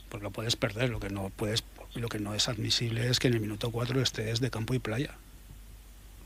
Porque 0.09 0.23
lo 0.23 0.31
puedes 0.31 0.55
perder, 0.55 0.89
lo 0.89 0.99
que 0.99 1.09
no 1.09 1.31
puedes, 1.35 1.63
lo 1.95 2.07
que 2.07 2.19
no 2.19 2.33
es 2.33 2.47
admisible 2.47 3.09
es 3.09 3.19
que 3.19 3.27
en 3.27 3.33
el 3.33 3.39
minuto 3.39 3.71
4 3.71 4.01
estés 4.01 4.39
de 4.39 4.49
campo 4.49 4.73
y 4.75 4.79
playa. 4.79 5.15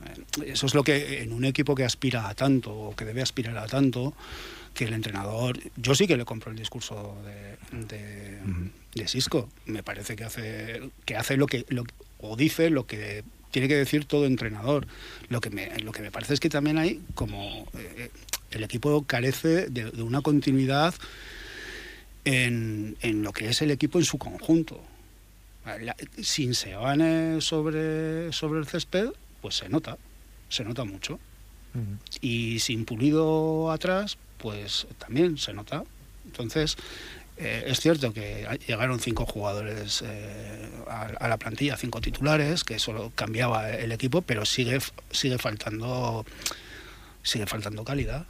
Eh, 0.06 0.52
Eso 0.52 0.66
es 0.66 0.76
lo 0.76 0.84
que 0.84 1.24
en 1.24 1.34
un 1.34 1.46
equipo 1.46 1.74
que 1.74 1.86
aspira 1.86 2.28
a 2.28 2.36
tanto 2.36 2.72
o 2.74 2.96
que 2.96 3.06
debe 3.06 3.22
aspirar 3.22 3.58
a 3.58 3.68
tanto, 3.68 4.14
que 4.74 4.86
el 4.86 4.94
entrenador, 4.94 5.60
yo 5.76 5.96
sí 5.96 6.08
que 6.08 6.18
le 6.18 6.26
compro 6.26 6.52
el 6.52 6.58
discurso 6.58 7.16
de, 7.26 7.86
de, 7.86 8.40
de 8.96 9.08
Sisco. 9.08 9.50
Me 9.66 9.84
parece 9.84 10.16
que 10.16 10.24
hace, 10.24 10.92
que 11.06 11.16
hace 11.16 11.38
lo 11.38 11.48
que, 11.48 11.66
lo, 11.70 11.84
o 12.20 12.36
dice 12.36 12.70
lo 12.70 12.86
que 12.86 13.24
tiene 13.52 13.68
que 13.68 13.76
decir 13.76 14.06
todo 14.06 14.26
entrenador. 14.26 14.88
Lo 15.30 15.42
que 15.42 15.50
me, 15.50 15.78
lo 15.80 15.92
que 15.92 16.02
me 16.02 16.12
parece 16.12 16.34
es 16.34 16.40
que 16.40 16.50
también 16.50 16.78
hay 16.78 17.02
como 17.14 17.68
eh, 17.74 18.10
el 18.52 18.64
equipo 18.64 19.04
carece 19.04 19.68
de, 19.68 19.92
de 19.92 20.04
una 20.04 20.22
continuidad 20.22 20.96
en, 22.26 22.96
en, 23.02 23.24
lo 23.24 23.34
que 23.34 23.50
es 23.50 23.62
el 23.62 23.72
equipo 23.72 24.00
en 24.00 24.06
su 24.06 24.18
conjunto. 24.18 24.82
La, 25.66 25.96
sin 26.22 26.56
Seoane 26.56 27.40
sobre, 27.42 28.32
sobre 28.34 28.60
el 28.60 28.68
césped, 28.68 29.10
pues 29.42 29.56
se 29.56 29.70
nota, 29.70 29.98
se 30.50 30.64
nota 30.64 30.86
mucho. 30.86 31.20
Y 32.20 32.60
sin 32.60 32.86
Pulido 32.86 33.72
atrás, 33.72 34.18
pues 34.38 34.88
también 34.98 35.38
se 35.38 35.54
nota. 35.54 35.84
Entonces, 36.26 36.78
eh, 37.38 37.64
es 37.68 37.80
cierto 37.80 38.14
que 38.14 38.48
llegaron 38.68 39.00
cinco 39.00 39.26
jugadores 39.26 40.04
eh, 40.06 40.70
a, 40.88 41.28
la 41.28 41.38
plantilla, 41.38 41.78
cinco 41.78 42.02
titulares, 42.02 42.64
que 42.64 42.78
solo 42.78 43.12
cambiaba 43.16 43.72
el 43.72 43.92
equipo, 43.92 44.22
pero 44.22 44.46
sigue, 44.46 44.80
sigue 45.12 45.38
faltando 45.38 46.26
sigue 47.24 47.46
faltando 47.46 47.84
calidad. 47.84 48.26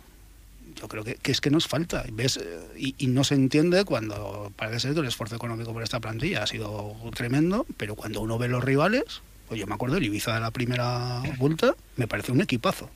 Yo 0.75 0.88
creo 0.88 1.03
que, 1.03 1.17
es 1.24 1.41
que 1.41 1.50
nos 1.50 1.67
falta. 1.67 2.05
¿ves? 2.13 2.39
Y, 2.77 3.07
no 3.07 3.24
se 3.24 3.36
entiende 3.36 3.83
cuando 3.83 4.51
parece 4.55 4.79
ser 4.79 4.93
que 4.93 5.01
el 5.01 5.07
esfuerzo 5.07 5.36
económico 5.36 5.74
por 5.74 5.83
esta 5.83 6.00
plantilla 6.00 6.43
ha 6.43 6.48
sido 6.48 6.95
tremendo, 7.13 7.65
pero 7.77 7.95
cuando 7.95 8.21
uno 8.21 8.38
ve 8.38 8.48
los 8.48 8.63
rivales, 8.63 9.21
pues 9.50 9.60
yo 9.60 9.67
me 9.67 9.75
acuerdo 9.75 9.95
del 9.95 10.05
Ibiza 10.05 10.33
de 10.33 10.39
la 10.39 10.51
primera 10.51 11.21
vuelta, 11.38 11.75
me 11.98 12.07
parece 12.07 12.31
un 12.31 12.41
equipazo. 12.41 12.89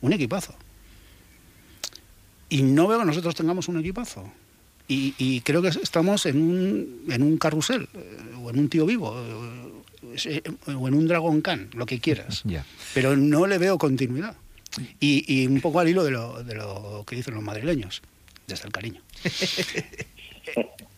Un 0.00 0.12
equipazo. 0.12 0.54
Y 2.48 2.62
no 2.62 2.88
veo 2.88 2.98
que 2.98 3.04
nosotros 3.04 3.34
tengamos 3.34 3.68
un 3.68 3.78
equipazo. 3.78 4.30
Y, 4.88 5.14
y, 5.18 5.40
creo 5.42 5.62
que 5.62 5.68
estamos 5.68 6.26
en 6.26 6.42
un, 6.42 7.04
en 7.08 7.22
un 7.22 7.38
carrusel, 7.38 7.88
o 8.42 8.50
en 8.50 8.58
un 8.58 8.68
tío 8.68 8.86
vivo, 8.86 9.10
o 9.10 10.88
en 10.88 10.94
un 10.94 11.06
Dragon 11.06 11.40
Khan, 11.42 11.70
lo 11.74 11.86
que 11.86 12.00
quieras. 12.00 12.42
Yeah. 12.44 12.66
Pero 12.92 13.16
no 13.16 13.46
le 13.46 13.58
veo 13.58 13.78
continuidad. 13.78 14.34
Y, 14.98 15.24
y, 15.32 15.46
un 15.46 15.60
poco 15.60 15.78
al 15.78 15.88
hilo 15.88 16.02
de 16.02 16.10
lo, 16.10 16.42
de 16.42 16.54
lo 16.54 17.04
que 17.06 17.14
dicen 17.14 17.34
los 17.34 17.42
madrileños, 17.42 18.02
desde 18.48 18.66
el 18.66 18.72
cariño. 18.72 19.00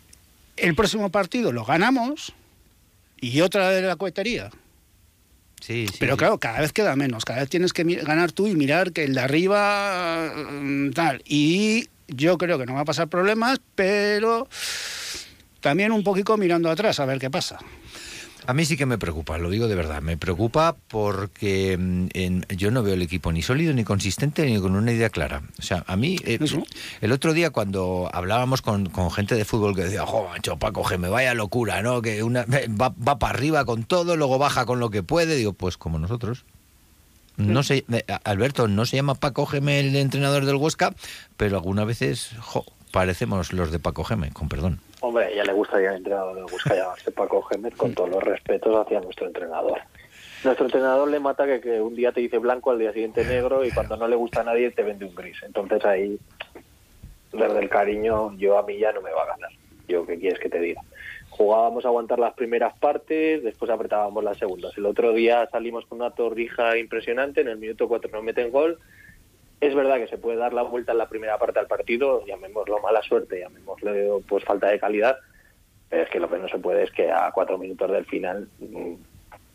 el 0.57 0.75
próximo 0.75 1.11
partido 1.11 1.53
lo 1.53 1.65
ganamos 1.65 2.33
y 3.21 3.41
otra 3.41 3.71
de 3.71 3.83
la 3.83 3.97
cohetería. 3.97 4.51
Sí, 5.63 5.87
sí, 5.87 5.97
Pero 6.01 6.17
claro, 6.17 6.39
cada 6.39 6.61
vez 6.61 6.73
queda 6.73 6.97
menos. 6.97 7.25
Cada 7.25 7.41
vez 7.41 7.49
tienes 7.49 7.73
que 7.73 7.85
ganar 7.85 8.33
tú 8.33 8.49
y 8.49 8.57
mirar 8.57 8.93
que 8.93 9.05
el 9.05 9.15
de 9.15 9.21
arriba 9.21 10.33
mm, 10.35 10.91
tal. 10.91 11.23
Y 11.25 11.89
yo 12.09 12.37
creo 12.37 12.59
que 12.59 12.67
no 12.67 12.75
va 12.75 12.81
a 12.81 12.85
pasar 12.85 13.07
problemas, 13.09 13.61
pero 13.77 14.49
también 15.61 15.93
un 15.93 16.03
poquito 16.03 16.37
mirando 16.37 16.69
atrás 16.69 16.99
a 16.99 17.07
ver 17.07 17.21
qué 17.21 17.31
pasa. 17.31 17.59
A 18.47 18.55
mí 18.55 18.65
sí 18.65 18.77
que 18.77 18.87
me 18.87 18.99
preocupa, 18.99 19.39
lo 19.39 19.51
digo 19.51 19.69
de 19.69 19.75
verdad. 19.75 20.03
Me 20.03 20.17
preocupa 20.17 20.77
porque 20.89 21.77
mm, 21.79 22.07
en, 22.13 22.47
yo 22.57 22.71
no 22.71 22.83
veo 22.83 22.95
el 22.95 23.03
equipo 23.03 23.33
ni 23.33 23.43
sólido, 23.43 23.73
ni 23.73 23.85
consistente, 23.85 24.45
ni 24.47 24.59
con 24.61 24.75
una 24.77 24.93
idea 24.93 25.11
clara. 25.11 25.43
O 25.59 25.63
sea, 25.63 25.85
a 25.87 25.97
mí, 25.97 26.17
eh, 26.25 26.39
el 27.01 27.13
otro 27.13 27.33
día 27.33 27.51
cuando 27.51 28.11
hablábamos 28.13 28.63
con, 28.63 28.89
con, 28.89 29.11
gente 29.11 29.35
de 29.35 29.45
fútbol 29.45 29.75
que 29.75 29.85
decía, 29.85 30.05
jo, 30.07 30.29
macho, 30.29 30.59
Paco, 30.59 30.85
me 30.99 31.09
vaya 31.09 31.35
locura, 31.35 31.83
¿no? 31.83 32.03
Que 32.03 32.23
una, 32.23 32.45
va, 32.45 32.91
va 32.91 33.19
para 33.19 33.35
arriba 33.35 33.65
con 33.65 33.85
todo, 33.85 34.17
luego 34.17 34.39
baja 34.39 34.67
con 34.67 34.81
lo 34.81 34.91
que 34.91 35.03
puede. 35.03 35.37
Digo, 35.37 35.53
pues 35.53 35.77
como 35.77 35.99
nosotros. 35.99 36.45
No 37.37 37.63
sé, 37.63 37.85
Alberto, 38.25 38.69
no 38.69 38.85
se 38.85 38.97
llama 38.97 39.15
Paco 39.15 39.47
Geme 39.47 39.81
el 39.81 39.97
entrenador 39.97 40.45
del 40.45 40.57
Huesca, 40.57 40.95
pero 41.37 41.57
algunas 41.57 41.87
veces, 41.87 42.31
jo, 42.39 42.65
parecemos 42.91 43.53
los 43.53 43.73
de 43.73 43.79
Paco 43.79 44.05
Geme, 44.05 44.31
con 44.31 44.49
perdón. 44.49 44.81
Hombre, 45.03 45.35
ya 45.35 45.43
le 45.43 45.53
gustaría 45.53 45.91
al 45.91 45.97
entrenador 45.97 46.37
le 46.37 46.43
gusta 46.43 46.77
llamarse 46.77 47.11
Paco 47.11 47.43
Gémez 47.43 47.75
con 47.75 47.93
todos 47.93 48.09
los 48.09 48.23
respetos 48.23 48.73
hacia 48.77 49.01
nuestro 49.01 49.27
entrenador. 49.27 49.81
Nuestro 50.45 50.67
entrenador 50.67 51.11
le 51.11 51.19
mata 51.19 51.45
que, 51.45 51.61
que, 51.61 51.81
un 51.81 51.97
día 51.97 52.13
te 52.13 52.21
dice 52.21 52.39
blanco, 52.39 52.71
al 52.71 52.79
día 52.79 52.93
siguiente 52.93 53.25
negro 53.25 53.65
y 53.65 53.73
cuando 53.73 53.97
no 53.97 54.07
le 54.07 54.15
gusta 54.15 54.43
a 54.43 54.45
nadie 54.45 54.71
te 54.71 54.85
vende 54.85 55.05
un 55.05 55.15
gris. 55.17 55.43
Entonces 55.43 55.85
ahí, 55.85 56.21
desde 57.33 57.59
el 57.59 57.69
cariño, 57.69 58.33
yo 58.37 58.57
a 58.57 58.63
mí 58.63 58.79
ya 58.79 58.93
no 58.93 59.01
me 59.01 59.11
va 59.11 59.25
a 59.25 59.35
ganar. 59.35 59.51
Yo, 59.89 60.07
¿qué 60.07 60.17
quieres 60.21 60.39
que 60.39 60.49
te 60.49 60.61
diga? 60.61 60.83
Jugábamos 61.31 61.85
a 61.85 61.89
aguantar 61.89 62.21
las 62.21 62.35
primeras 62.35 62.79
partes, 62.79 63.43
después 63.43 63.73
apretábamos 63.73 64.23
las 64.23 64.39
segundas. 64.39 64.73
El 64.79 64.87
otro 64.87 65.13
día 65.13 65.49
salimos 65.51 65.85
con 65.87 66.01
una 66.01 66.13
torrija 66.13 66.79
impresionante, 66.79 67.41
en 67.41 67.49
el 67.49 67.59
minuto 67.59 67.89
4 67.89 68.09
nos 68.13 68.23
meten 68.23 68.53
gol 68.53 68.79
es 69.63 69.77
verdad 69.77 69.99
que 69.99 70.09
se 70.09 70.19
puede 70.19 70.39
dar 70.39 70.53
la 70.53 70.63
vuelta 70.63 70.91
en 70.91 70.99
la 70.99 71.09
primera 71.09 71.39
parte 71.39 71.61
al 71.61 71.69
partido, 71.69 72.27
llamémoslo 72.27 72.81
mala 72.81 73.01
suerte, 73.01 73.39
llamémoslo 73.39 74.21
pues 74.29 74.45
falta 74.45 74.69
de 74.69 74.81
calidad, 74.81 75.17
pero 75.89 76.03
es 76.03 76.11
que 76.11 76.19
lo 76.19 76.29
que 76.29 76.39
no 76.39 76.49
se 76.49 76.59
puede 76.59 76.83
es 76.83 76.91
que 76.91 77.13
a 77.13 77.31
cuatro 77.33 77.57
minutos 77.59 77.89
del 77.93 78.05
final 78.05 78.49
mmm, 78.59 78.95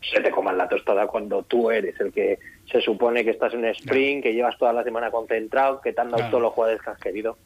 se 0.02 0.22
te 0.22 0.32
coman 0.32 0.58
la 0.58 0.70
tostada 0.70 1.08
cuando 1.08 1.44
tú 1.44 1.70
eres 1.72 2.00
el 2.00 2.14
que 2.14 2.40
se 2.72 2.80
supone 2.80 3.26
que 3.26 3.32
estás 3.32 3.54
en 3.54 3.66
sprint, 3.66 4.24
que 4.24 4.34
llevas 4.34 4.58
toda 4.58 4.72
la 4.72 4.86
semana 4.86 5.12
concentrado, 5.12 5.82
que 5.82 5.92
te 5.92 6.00
han 6.00 6.08
dado 6.08 6.20
claro. 6.20 6.32
todos 6.32 6.44
los 6.44 6.54
jugadores 6.54 6.82
que 6.82 6.90
has 6.90 7.00
querido. 7.00 7.38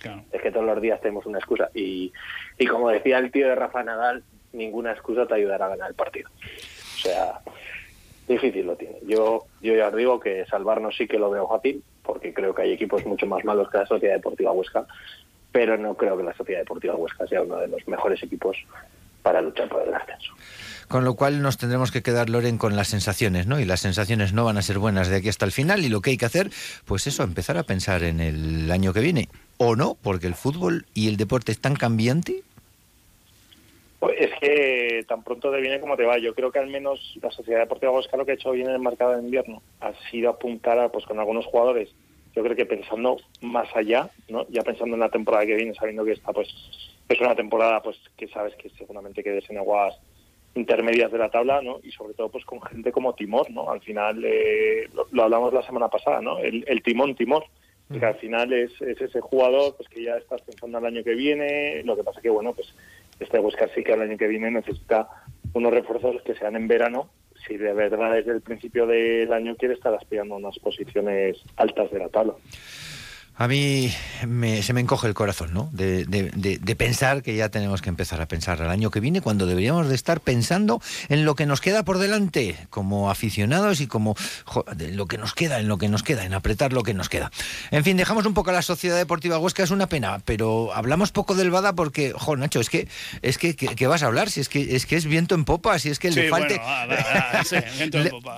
Claro. 0.00 0.22
Es 0.32 0.40
que 0.40 0.50
todos 0.50 0.64
los 0.64 0.80
días 0.80 0.98
tenemos 1.02 1.26
una 1.26 1.38
excusa. 1.38 1.68
Y, 1.74 2.10
y 2.56 2.66
como 2.66 2.88
decía 2.88 3.18
el 3.18 3.30
tío 3.30 3.48
de 3.48 3.54
Rafa 3.54 3.82
Nadal, 3.82 4.22
ninguna 4.52 4.92
excusa 4.92 5.26
te 5.26 5.34
ayudará 5.34 5.66
a 5.66 5.70
ganar 5.70 5.90
el 5.90 5.94
partido. 5.94 6.30
O 6.30 6.98
sea, 6.98 7.40
difícil 8.28 8.66
lo 8.66 8.76
tiene. 8.76 8.96
Yo, 9.06 9.44
yo 9.60 9.74
ya 9.74 9.88
os 9.88 9.96
digo 9.96 10.20
que 10.20 10.44
salvarnos 10.46 10.96
sí 10.96 11.06
que 11.06 11.18
lo 11.18 11.30
veo 11.30 11.48
fácil, 11.48 11.82
porque 12.02 12.32
creo 12.32 12.54
que 12.54 12.62
hay 12.62 12.72
equipos 12.72 13.04
mucho 13.06 13.26
más 13.26 13.44
malos 13.44 13.70
que 13.70 13.78
la 13.78 13.86
Sociedad 13.86 14.14
Deportiva 14.14 14.52
Huesca, 14.52 14.86
pero 15.50 15.76
no 15.76 15.94
creo 15.94 16.16
que 16.16 16.22
la 16.22 16.34
Sociedad 16.34 16.60
Deportiva 16.60 16.94
Huesca 16.94 17.26
sea 17.26 17.42
uno 17.42 17.56
de 17.56 17.68
los 17.68 17.86
mejores 17.86 18.22
equipos 18.22 18.56
para 19.22 19.40
luchar 19.40 19.68
por 19.68 19.86
el 19.86 19.94
ascenso. 19.94 20.32
Con 20.88 21.04
lo 21.04 21.14
cual 21.14 21.40
nos 21.40 21.56
tendremos 21.56 21.90
que 21.90 22.02
quedar, 22.02 22.28
Loren, 22.28 22.58
con 22.58 22.76
las 22.76 22.88
sensaciones, 22.88 23.46
¿no? 23.46 23.58
Y 23.58 23.64
las 23.64 23.80
sensaciones 23.80 24.32
no 24.32 24.44
van 24.44 24.58
a 24.58 24.62
ser 24.62 24.78
buenas 24.78 25.08
de 25.08 25.16
aquí 25.16 25.28
hasta 25.28 25.46
el 25.46 25.52
final. 25.52 25.84
Y 25.84 25.88
lo 25.88 26.02
que 26.02 26.10
hay 26.10 26.16
que 26.18 26.26
hacer, 26.26 26.50
pues 26.84 27.06
eso, 27.06 27.22
empezar 27.22 27.56
a 27.56 27.62
pensar 27.62 28.02
en 28.02 28.20
el 28.20 28.70
año 28.70 28.92
que 28.92 29.00
viene. 29.00 29.28
O 29.56 29.74
no, 29.74 29.96
porque 30.02 30.26
el 30.26 30.34
fútbol 30.34 30.84
y 30.92 31.08
el 31.08 31.16
deporte 31.16 31.52
es 31.52 31.60
tan 31.60 31.76
cambiante 31.76 32.42
es 34.10 34.30
que 34.40 35.04
tan 35.06 35.22
pronto 35.22 35.50
te 35.50 35.60
viene 35.60 35.80
como 35.80 35.96
te 35.96 36.04
va. 36.04 36.18
Yo 36.18 36.34
creo 36.34 36.50
que 36.50 36.58
al 36.58 36.68
menos 36.68 37.16
la 37.22 37.30
Sociedad 37.30 37.60
Deportiva 37.60 37.92
Huesca 37.92 38.16
lo 38.16 38.24
que 38.24 38.32
ha 38.32 38.34
hecho 38.34 38.52
bien 38.52 38.68
en 38.68 38.74
el 38.74 38.80
mercado 38.80 39.12
de 39.12 39.22
invierno 39.22 39.62
ha 39.80 39.92
sido 40.10 40.30
apuntar 40.30 40.78
a, 40.78 40.90
pues 40.90 41.04
con 41.06 41.18
algunos 41.18 41.46
jugadores 41.46 41.94
yo 42.34 42.42
creo 42.42 42.56
que 42.56 42.66
pensando 42.66 43.18
más 43.42 43.68
allá, 43.74 44.10
¿no? 44.28 44.46
Ya 44.48 44.62
pensando 44.62 44.94
en 44.94 45.00
la 45.00 45.10
temporada 45.10 45.46
que 45.46 45.54
viene, 45.54 45.74
sabiendo 45.74 46.04
que 46.04 46.12
esta 46.12 46.32
pues 46.32 46.48
es 47.08 47.20
una 47.20 47.34
temporada 47.34 47.82
pues 47.82 47.98
que 48.16 48.28
sabes 48.28 48.54
que 48.56 48.70
seguramente 48.70 49.22
quedes 49.22 49.48
en 49.50 49.58
aguas 49.58 49.94
intermedias 50.54 51.12
de 51.12 51.18
la 51.18 51.30
tabla, 51.30 51.60
¿no? 51.62 51.80
Y 51.82 51.90
sobre 51.92 52.14
todo 52.14 52.30
pues 52.30 52.44
con 52.44 52.60
gente 52.62 52.92
como 52.92 53.14
Timor, 53.14 53.50
¿no? 53.50 53.70
Al 53.70 53.80
final 53.80 54.22
eh, 54.24 54.88
lo, 55.10 55.22
hablamos 55.22 55.52
la 55.52 55.62
semana 55.62 55.88
pasada, 55.88 56.20
¿no? 56.20 56.38
El, 56.38 56.82
Timón 56.82 57.14
Timor, 57.14 57.44
que 57.90 58.04
al 58.04 58.14
final 58.14 58.52
es, 58.54 58.70
ese 58.80 59.20
jugador 59.20 59.76
pues 59.76 59.88
que 59.90 60.02
ya 60.02 60.16
estás 60.16 60.40
pensando 60.42 60.78
el 60.78 60.86
año 60.86 61.04
que 61.04 61.14
viene, 61.14 61.82
lo 61.84 61.96
que 61.96 62.04
pasa 62.04 62.22
que 62.22 62.30
bueno, 62.30 62.54
pues 62.54 62.74
este 63.22 63.38
Huesca 63.38 63.68
sí 63.74 63.82
que 63.82 63.92
el 63.92 64.02
año 64.02 64.16
que 64.16 64.28
viene 64.28 64.50
necesita 64.50 65.08
unos 65.54 65.72
refuerzos 65.72 66.22
que 66.22 66.34
sean 66.34 66.56
en 66.56 66.68
verano 66.68 67.10
si 67.46 67.56
de 67.56 67.72
verdad 67.72 68.12
desde 68.12 68.32
el 68.32 68.40
principio 68.40 68.86
del 68.86 69.32
año 69.32 69.56
quiere 69.56 69.74
estar 69.74 69.94
aspirando 69.94 70.34
a 70.34 70.38
unas 70.38 70.58
posiciones 70.58 71.42
altas 71.56 71.90
de 71.90 71.98
la 71.98 72.08
tabla. 72.08 72.34
A 73.36 73.48
mí 73.48 73.92
se 74.62 74.72
me 74.72 74.80
encoge 74.80 75.08
el 75.08 75.14
corazón, 75.14 75.54
¿no? 75.54 75.70
De, 75.72 76.76
pensar 76.76 77.22
que 77.22 77.34
ya 77.34 77.48
tenemos 77.48 77.80
que 77.80 77.88
empezar 77.88 78.20
a 78.20 78.26
pensar 78.26 78.60
el 78.60 78.68
año 78.68 78.90
que 78.90 79.00
viene 79.00 79.20
cuando 79.20 79.46
deberíamos 79.46 79.88
de 79.88 79.94
estar 79.94 80.20
pensando 80.20 80.80
en 81.08 81.24
lo 81.24 81.34
que 81.34 81.46
nos 81.46 81.60
queda 81.60 81.82
por 81.84 81.98
delante 81.98 82.56
como 82.70 83.10
aficionados 83.10 83.80
y 83.80 83.86
como 83.86 84.16
lo 84.76 85.06
que 85.06 85.18
nos 85.18 85.34
queda, 85.34 85.60
en 85.60 85.68
lo 85.68 85.78
que 85.78 85.88
nos 85.88 86.02
queda, 86.02 86.24
en 86.24 86.34
apretar 86.34 86.72
lo 86.72 86.82
que 86.82 86.94
nos 86.94 87.08
queda. 87.08 87.30
En 87.70 87.84
fin, 87.84 87.96
dejamos 87.96 88.26
un 88.26 88.34
poco 88.34 88.50
a 88.50 88.52
la 88.52 88.62
Sociedad 88.62 88.96
Deportiva 88.96 89.38
Huesca, 89.38 89.62
es 89.62 89.70
una 89.70 89.86
pena, 89.86 90.20
pero 90.24 90.74
hablamos 90.74 91.12
poco 91.12 91.34
del 91.34 91.50
Bada 91.50 91.74
porque, 91.74 92.12
jo, 92.14 92.36
Nacho, 92.36 92.60
es 92.60 92.68
que 92.68 92.88
es 93.22 93.38
que, 93.38 93.54
¿qué 93.54 93.86
vas 93.86 94.02
a 94.02 94.06
hablar? 94.06 94.30
Si 94.30 94.40
es 94.40 94.48
que 94.48 94.76
es 94.76 94.86
que 94.86 94.96
es 94.96 95.06
viento 95.06 95.34
en 95.34 95.44
popa, 95.44 95.78
si 95.78 95.90
es 95.90 95.98
que 95.98 96.10
le 96.10 96.28
falte 96.28 96.60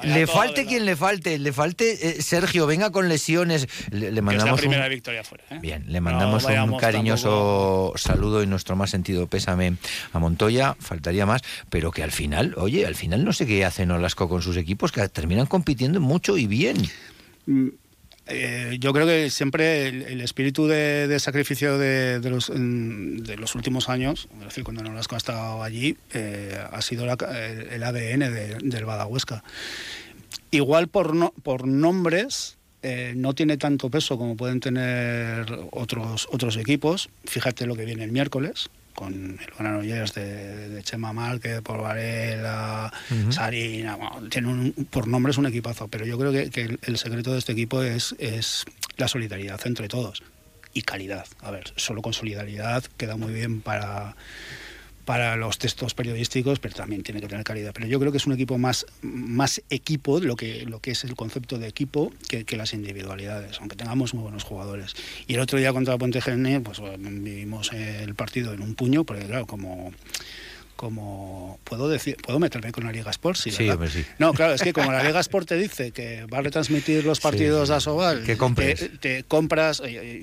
le, 0.03 0.27
falte 0.27 0.67
quien 0.67 0.85
le 0.85 0.97
falte, 0.97 1.39
le 1.39 1.53
falte 1.53 2.19
eh, 2.19 2.23
Sergio, 2.23 2.67
venga 2.67 2.91
con 2.91 3.09
lesiones, 3.09 3.69
le, 3.91 4.21
mandamos 4.23 4.63
victoria 4.89 5.25
fuera. 5.25 5.45
¿eh? 5.51 5.59
Bien, 5.61 5.85
le 5.89 6.01
mandamos 6.01 6.45
un 6.45 6.79
cariñoso 6.79 7.93
saludo 7.97 8.43
y 8.43 8.47
nuestro 8.47 8.77
más 8.77 8.91
sentido 8.91 9.27
pésame 9.27 9.77
a 10.13 10.19
Montoya, 10.19 10.77
faltaría 10.79 11.27
más, 11.27 11.43
pero 11.71 11.91
que 11.91 12.03
al 12.03 12.13
final, 12.13 12.55
oye, 12.57 12.87
al 12.87 12.95
final 12.95 13.25
no 13.25 13.33
sé 13.33 13.47
qué 13.47 13.65
hacen 13.65 13.91
Olasco 13.91 14.29
con 14.29 14.43
sus 14.43 14.57
equipos, 14.57 14.93
que 14.93 15.09
terminan 15.09 15.47
compitiendo 15.47 16.01
mucho 16.01 16.37
y 16.37 16.47
bien. 16.47 16.77
Mm, 17.47 17.69
eh, 18.27 18.79
yo 18.81 18.93
creo 18.95 19.07
que 19.07 19.29
siempre 19.29 19.89
el, 19.89 20.21
espíritu 20.23 20.67
de, 20.67 21.15
sacrificio 21.21 21.77
de, 21.77 22.19
los, 22.31 22.51
de, 22.55 23.37
los, 23.37 23.55
últimos 23.55 23.91
años, 23.91 24.29
es 24.39 24.45
decir, 24.47 24.65
cuando 24.65 24.83
Nolasco 24.83 25.15
ha 25.15 25.19
estado 25.19 25.63
allí, 25.63 25.99
eh, 26.15 26.59
ha 26.73 26.81
sido 26.81 27.05
el, 27.05 27.83
ADN 27.83 28.69
del 28.71 28.85
Badahuesca. 28.87 29.45
Igual 30.51 30.89
por, 30.89 31.15
no, 31.15 31.35
por 31.43 31.67
nombres, 31.67 32.57
eh, 32.87 33.15
no 33.17 33.35
tiene 33.35 33.57
tanto 33.57 33.89
peso 33.89 34.19
como 34.19 34.37
pueden 34.37 34.61
tener 34.61 35.47
otros, 35.71 36.29
otros 36.31 36.59
equipos. 36.59 37.09
Fíjate 37.25 37.65
lo 37.65 37.77
que 37.77 37.87
viene 37.87 38.05
el 38.05 38.13
miércoles, 38.13 38.69
con 38.95 39.39
el 39.41 39.55
Granollers 39.59 40.13
de, 40.13 40.69
de 40.69 40.83
Chema 40.83 41.15
Márquez, 41.15 41.63
por 41.63 41.81
Varela, 41.81 42.93
Sarina, 43.31 43.97
tiene 44.29 44.49
un, 44.49 44.73
por 44.91 45.09
nombres 45.09 45.39
un 45.39 45.47
equipazo, 45.47 45.89
pero 45.89 46.05
yo 46.05 46.19
creo 46.19 46.31
que, 46.31 46.79
el, 46.83 46.99
secreto 46.99 47.33
de 47.33 47.39
este 47.39 47.53
equipo 47.53 47.83
es, 47.83 48.15
es 48.19 48.67
la 48.99 49.09
solidaridad 49.09 49.59
entre 49.65 49.89
todos 49.89 50.23
y 50.75 50.83
calidad. 50.83 51.27
A 51.41 51.51
ver, 51.51 51.73
solo 51.77 52.03
con 52.03 52.13
solidaridad 52.13 52.85
queda 52.99 53.17
muy 53.17 53.33
bien 53.33 53.63
para 53.63 54.15
para 55.05 55.37
los 55.37 55.59
textos 55.59 55.95
periodísticos, 55.95 56.59
pero 56.59 56.75
también 56.75 57.03
tiene 57.03 57.21
que 57.21 57.29
tener 57.29 57.45
calidad. 57.45 57.73
Pero 57.75 57.87
yo 57.87 57.99
creo 58.01 58.13
que 58.13 58.19
es 58.19 58.27
un 58.27 58.33
equipo 58.33 58.59
más, 58.59 58.87
más 59.03 59.63
equipo, 59.71 60.21
lo 60.21 60.37
que, 60.37 60.67
lo 60.67 60.81
que 60.81 60.93
es 60.93 61.05
el 61.05 61.15
concepto 61.15 61.59
de 61.59 61.69
equipo, 61.69 62.13
que, 62.29 62.45
las 62.55 62.73
individualidades, 62.73 63.59
aunque 63.59 63.77
tengamos 63.77 64.15
muy 64.15 64.23
buenos 64.23 64.45
jugadores. 64.45 64.95
Y 65.27 65.35
el 65.35 65.41
otro 65.41 65.59
día 65.59 65.73
contra 65.73 65.99
Ponte 65.99 66.21
Gene, 66.21 66.61
pues 66.61 66.81
vivimos 66.99 67.73
el 67.73 68.15
partido 68.15 68.53
en 68.53 68.63
un 68.63 68.75
puño, 68.75 69.05
porque 69.05 69.25
claro, 69.27 69.47
como 69.47 69.93
como 70.77 71.59
puedo 71.65 71.89
decir, 71.89 72.17
puedo 72.17 72.39
meterme 72.39 72.73
con 72.73 72.85
la 72.85 72.93
Liga 72.93 73.11
Sport, 73.11 73.37
sí, 73.37 73.51
sí, 73.51 73.69
No, 74.19 74.33
claro, 74.33 74.55
es 74.55 74.63
que 74.63 74.73
como 74.73 74.93
la 74.93 75.03
Liga 75.03 75.21
Sport 75.21 75.49
te 75.49 75.57
dice 75.57 75.93
que 75.93 76.27
va 76.27 76.39
a 76.39 76.43
retransmitir 76.43 77.05
los 77.05 77.21
partidos 77.21 77.69
de 77.69 77.75
Asobal, 77.77 78.25
que 78.25 78.37
compres. 78.37 78.91
Te, 79.01 79.25
compras, 79.25 79.83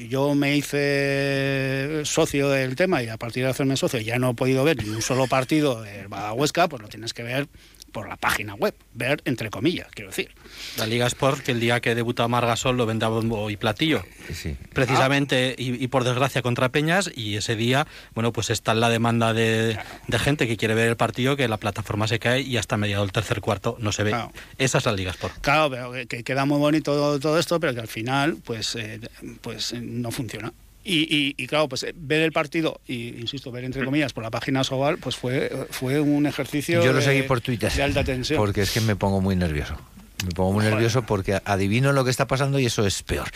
yo 0.09 0.35
me 0.35 0.55
hice 0.55 2.01
socio 2.03 2.49
del 2.49 2.75
tema 2.75 3.01
y 3.03 3.09
a 3.09 3.17
partir 3.17 3.43
de 3.43 3.49
hacerme 3.49 3.77
socio 3.77 3.99
ya 3.99 4.19
no 4.19 4.31
he 4.31 4.33
podido 4.33 4.63
ver 4.63 4.81
ni 4.81 4.89
un 4.89 5.01
solo 5.01 5.27
partido 5.27 5.81
del 5.81 6.07
Badahuesca, 6.07 6.67
pues 6.67 6.81
lo 6.81 6.87
tienes 6.87 7.13
que 7.13 7.23
ver 7.23 7.47
por 7.91 8.07
la 8.07 8.17
página 8.17 8.55
web, 8.55 8.73
ver 8.93 9.21
entre 9.25 9.49
comillas, 9.49 9.87
quiero 9.93 10.09
decir. 10.09 10.31
La 10.77 10.85
Liga 10.85 11.07
Sport, 11.07 11.41
que 11.41 11.51
el 11.51 11.59
día 11.59 11.79
que 11.79 11.95
debuta 11.95 12.27
Margasol 12.27 12.77
lo 12.77 12.85
vende 12.85 13.05
a 13.05 13.09
bombo 13.09 13.49
y 13.49 13.57
platillo, 13.57 14.03
sí. 14.33 14.55
precisamente, 14.73 15.55
y, 15.57 15.87
por 15.87 16.03
desgracia 16.03 16.41
contra 16.41 16.69
Peñas, 16.69 17.11
y 17.13 17.35
ese 17.35 17.55
día, 17.55 17.87
bueno, 18.13 18.31
pues 18.31 18.49
está 18.49 18.73
la 18.73 18.89
demanda 18.89 19.33
de, 19.33 19.77
gente 20.19 20.47
que 20.47 20.57
quiere 20.57 20.75
ver 20.75 20.89
el 20.89 20.97
partido, 20.97 21.35
que 21.35 21.47
la 21.47 21.57
plataforma 21.57 22.07
se 22.07 22.19
cae 22.19 22.41
y 22.41 22.57
hasta 22.57 22.77
mediado 22.77 23.03
el 23.03 23.11
tercer 23.11 23.41
cuarto 23.41 23.75
no 23.79 23.91
se 23.91 24.03
ve. 24.03 24.15
Esa 24.57 24.77
es 24.77 24.85
la 24.85 24.93
Liga 24.93 25.11
Sport. 25.11 25.41
Claro, 25.41 25.69
pero 25.69 26.07
que, 26.07 26.23
queda 26.23 26.45
muy 26.45 26.59
bonito 26.59 27.19
todo, 27.19 27.39
esto, 27.39 27.59
pero 27.59 27.73
que 27.73 27.81
al 27.81 27.87
final, 27.87 28.37
pues, 28.43 28.75
eh, 28.75 28.99
pues 29.41 29.73
no 29.73 30.11
funciona. 30.11 30.53
Y, 30.83 31.47
claro, 31.47 31.69
pues 31.69 31.83
eh, 31.83 31.93
ver 31.95 32.21
el 32.21 32.31
partido, 32.31 32.81
y 32.87 33.19
insisto, 33.19 33.51
ver 33.51 33.63
entre 33.63 33.85
comillas 33.85 34.13
por 34.13 34.23
la 34.23 34.31
página 34.31 34.63
Sobal, 34.63 34.97
pues 34.97 35.15
fue, 35.15 35.67
fue 35.69 35.99
un 35.99 36.25
ejercicio 36.25 36.83
Yo 36.83 36.91
lo 36.93 37.01
seguí 37.01 37.23
por 37.23 37.41
Twitter, 37.41 37.71
de 37.71 37.83
alta 37.83 38.03
tensión. 38.03 38.37
Porque 38.37 38.61
es 38.61 38.71
que 38.71 38.81
me 38.81 38.95
pongo 38.95 39.21
muy 39.21 39.35
nervioso. 39.35 39.77
Me 40.25 40.31
pongo 40.31 40.53
muy 40.53 40.65
nervioso 40.65 41.03
porque 41.03 41.39
adivino 41.45 41.93
lo 41.93 42.03
que 42.03 42.11
está 42.11 42.27
pasando 42.27 42.59
y 42.59 42.65
eso 42.65 42.85
es 42.85 43.01
peor. 43.01 43.29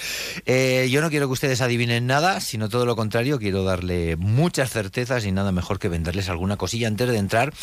Eh, 0.46 0.88
yo 0.92 1.02
no 1.02 1.10
quiero 1.10 1.28
que 1.28 1.34
ustedes 1.34 1.62
adivinen 1.62 2.06
nada, 2.06 2.40
sino 2.42 2.70
todo 2.70 2.86
lo 2.86 2.96
contrario, 2.96 3.40
quiero 3.40 3.64
darle 3.64 4.16
muchas 4.18 4.70
certezas 4.70 5.26
y 5.26 5.32
nada 5.32 5.52
mejor 5.52 5.80
que 5.80 5.90
venderles 5.90 6.30
alguna 6.30 6.58
cosilla 6.58 6.88
antes 6.88 7.10
de 7.10 7.18
entrar 7.18 7.54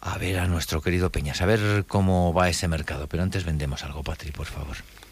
a 0.00 0.18
ver 0.18 0.38
a 0.38 0.46
nuestro 0.46 0.80
querido 0.80 1.10
Peñas, 1.10 1.40
a 1.40 1.46
ver 1.46 1.84
cómo 1.86 2.32
va 2.32 2.48
ese 2.48 2.68
mercado. 2.68 3.06
Pero 3.06 3.22
antes 3.22 3.44
vendemos 3.44 3.84
algo, 3.84 4.02
Patri, 4.02 4.32
por 4.32 4.46
favor. 4.46 4.76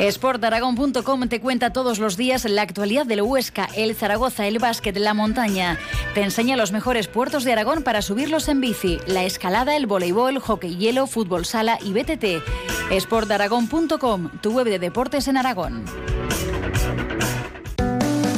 Sportaragón.com 0.00 1.28
te 1.28 1.40
cuenta 1.40 1.72
todos 1.72 1.98
los 1.98 2.16
días 2.16 2.44
la 2.44 2.62
actualidad 2.62 3.04
del 3.04 3.22
Huesca, 3.22 3.68
el 3.74 3.96
Zaragoza, 3.96 4.46
el 4.46 4.58
básquet, 4.58 4.96
la 4.96 5.12
montaña. 5.12 5.78
Te 6.14 6.22
enseña 6.22 6.56
los 6.56 6.70
mejores 6.70 7.08
puertos 7.08 7.44
de 7.44 7.52
Aragón 7.52 7.82
para 7.82 8.00
subirlos 8.00 8.48
en 8.48 8.60
bici, 8.60 9.00
la 9.06 9.24
escalada, 9.24 9.76
el 9.76 9.86
voleibol, 9.86 10.38
hockey 10.38 10.76
hielo, 10.76 11.06
fútbol 11.06 11.44
sala 11.44 11.78
y 11.82 11.92
BTT. 11.92 12.42
Sportaragón.com, 12.96 14.30
tu 14.40 14.52
web 14.52 14.66
de 14.66 14.78
deportes 14.78 15.26
en 15.26 15.36
Aragón. 15.36 15.84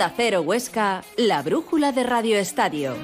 Onda 0.00 0.14
Cero 0.16 0.40
Huesca, 0.40 1.04
la 1.18 1.42
brújula 1.42 1.92
de 1.92 2.04
Radio 2.04 2.38
Estadio. 2.38 2.96